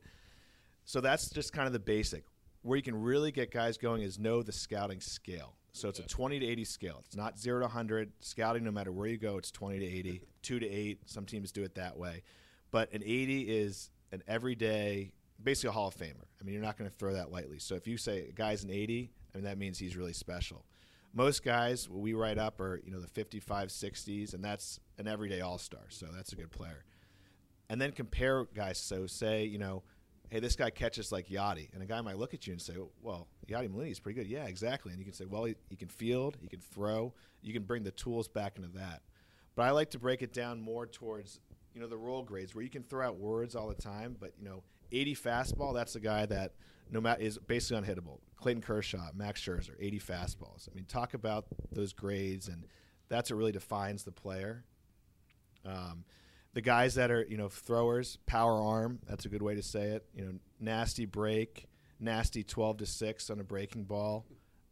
[0.86, 2.24] So that's just kind of the basic.
[2.62, 5.56] Where you can really get guys going is know the scouting scale.
[5.72, 7.02] So it's a 20 to 80 scale.
[7.04, 8.12] It's not 0 to 100.
[8.20, 11.00] Scouting, no matter where you go, it's 20 to 80, 2 to 8.
[11.04, 12.22] Some teams do it that way.
[12.70, 15.12] But an 80 is an everyday,
[15.42, 16.24] basically a Hall of Famer.
[16.40, 17.58] I mean, you're not going to throw that lightly.
[17.58, 20.64] So if you say a guy's an 80, I mean, that means he's really special.
[21.12, 25.40] Most guys, we write up are, you know, the 55, 60s, and that's an everyday
[25.40, 25.82] all star.
[25.88, 26.84] So that's a good player.
[27.68, 28.78] And then compare guys.
[28.78, 29.82] So say, you know,
[30.30, 31.72] hey, this guy catches like Yadi.
[31.72, 34.28] And a guy might look at you and say, well, Yadi Molina is pretty good.
[34.28, 34.92] Yeah, exactly.
[34.92, 37.12] And you can say, well, he, he, can field, he can throw.
[37.42, 39.02] You can bring the tools back into that.
[39.54, 41.40] But I like to break it down more towards,
[41.74, 44.32] you know, the role grades where you can throw out words all the time, but,
[44.38, 44.62] you know,
[44.92, 46.52] 80 fastball, that's a guy that
[46.90, 48.20] no matter is basically unhittable.
[48.36, 50.68] Clayton Kershaw, Max Scherzer, 80 fastballs.
[50.70, 52.66] I mean, talk about those grades, and
[53.08, 54.64] that's what really defines the player.
[55.64, 56.04] Um,
[56.56, 58.98] the guys that are you know throwers, power arm.
[59.06, 60.06] That's a good way to say it.
[60.14, 61.66] You know, nasty break,
[62.00, 64.24] nasty twelve to six on a breaking ball.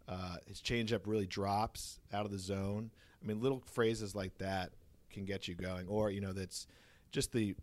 [0.09, 2.91] Uh, his changeup really drops out of the zone.
[3.23, 4.71] I mean, little phrases like that
[5.11, 5.87] can get you going.
[5.87, 6.67] Or you know, that's
[7.13, 7.55] just the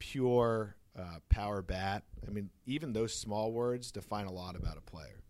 [0.00, 2.02] pure uh, power bat.
[2.26, 5.22] I mean, even those small words define a lot about a player.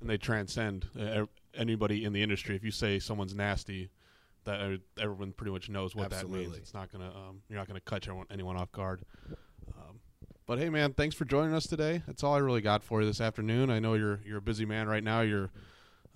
[0.00, 1.26] And they transcend uh,
[1.56, 2.56] anybody in the industry.
[2.56, 3.90] If you say someone's nasty,
[4.44, 6.44] that uh, everyone pretty much knows what Absolutely.
[6.44, 6.58] that means.
[6.58, 9.02] It's not gonna um, you're not gonna catch anyone, anyone off guard.
[9.68, 10.00] Um,
[10.46, 12.02] but hey, man, thanks for joining us today.
[12.06, 13.70] That's all I really got for you this afternoon.
[13.70, 15.22] I know you're you're a busy man right now.
[15.22, 15.50] You're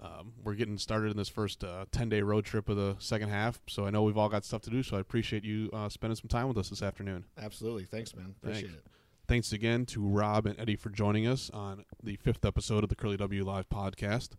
[0.00, 3.30] um, we're getting started in this first uh, 10 day road trip of the second
[3.30, 3.60] half.
[3.68, 4.82] So I know we've all got stuff to do.
[4.82, 7.24] So I appreciate you uh, spending some time with us this afternoon.
[7.36, 7.84] Absolutely.
[7.84, 8.34] Thanks, man.
[8.40, 8.86] Appreciate Thanks.
[8.86, 8.92] it.
[9.26, 12.96] Thanks again to Rob and Eddie for joining us on the fifth episode of the
[12.96, 14.30] Curly W Live podcast.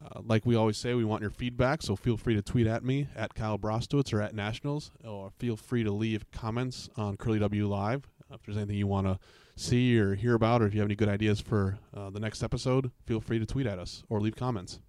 [0.00, 2.84] Uh, like we always say, we want your feedback, so feel free to tweet at
[2.84, 7.38] me at Kyle Brostowitz or at Nationals, or feel free to leave comments on Curly
[7.38, 8.06] W Live.
[8.30, 9.18] Uh, if there's anything you want to
[9.56, 12.42] see or hear about, or if you have any good ideas for uh, the next
[12.42, 14.80] episode, feel free to tweet at us or leave comments.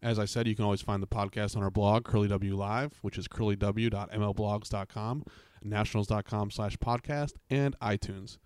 [0.00, 2.98] As I said, you can always find the podcast on our blog, Curly W Live,
[3.02, 5.24] which is curlyw.mlblogs.com,
[5.64, 8.38] nationals.com slash podcast, and iTunes.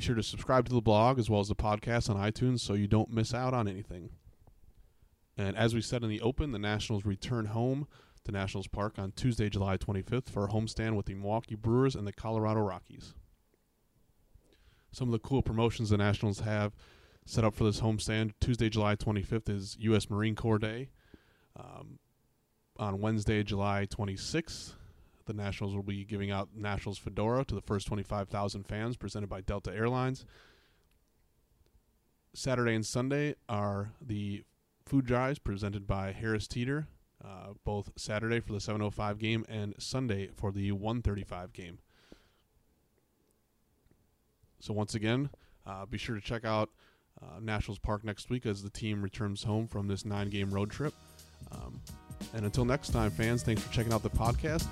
[0.00, 2.72] Be sure to subscribe to the blog as well as the podcast on iTunes so
[2.72, 4.08] you don't miss out on anything.
[5.36, 7.86] And as we said in the open, the Nationals return home
[8.24, 12.06] to Nationals Park on Tuesday, July 25th for a homestand with the Milwaukee Brewers and
[12.06, 13.12] the Colorado Rockies.
[14.90, 16.74] Some of the cool promotions the Nationals have
[17.26, 20.08] set up for this homestand Tuesday, July 25th is U.S.
[20.08, 20.88] Marine Corps Day.
[21.58, 21.98] Um,
[22.78, 24.76] on Wednesday, July 26th,
[25.30, 29.40] the Nationals will be giving out Nationals Fedora to the first 25,000 fans presented by
[29.40, 30.26] Delta Airlines.
[32.34, 34.42] Saturday and Sunday are the
[34.84, 36.88] food drives presented by Harris Teeter,
[37.24, 41.78] uh, both Saturday for the 705 game and Sunday for the 135 game.
[44.58, 45.30] So, once again,
[45.64, 46.70] uh, be sure to check out
[47.22, 50.70] uh, Nationals Park next week as the team returns home from this nine game road
[50.72, 50.94] trip.
[51.52, 51.80] Um,
[52.34, 54.66] and until next time, fans, thanks for checking out the podcast.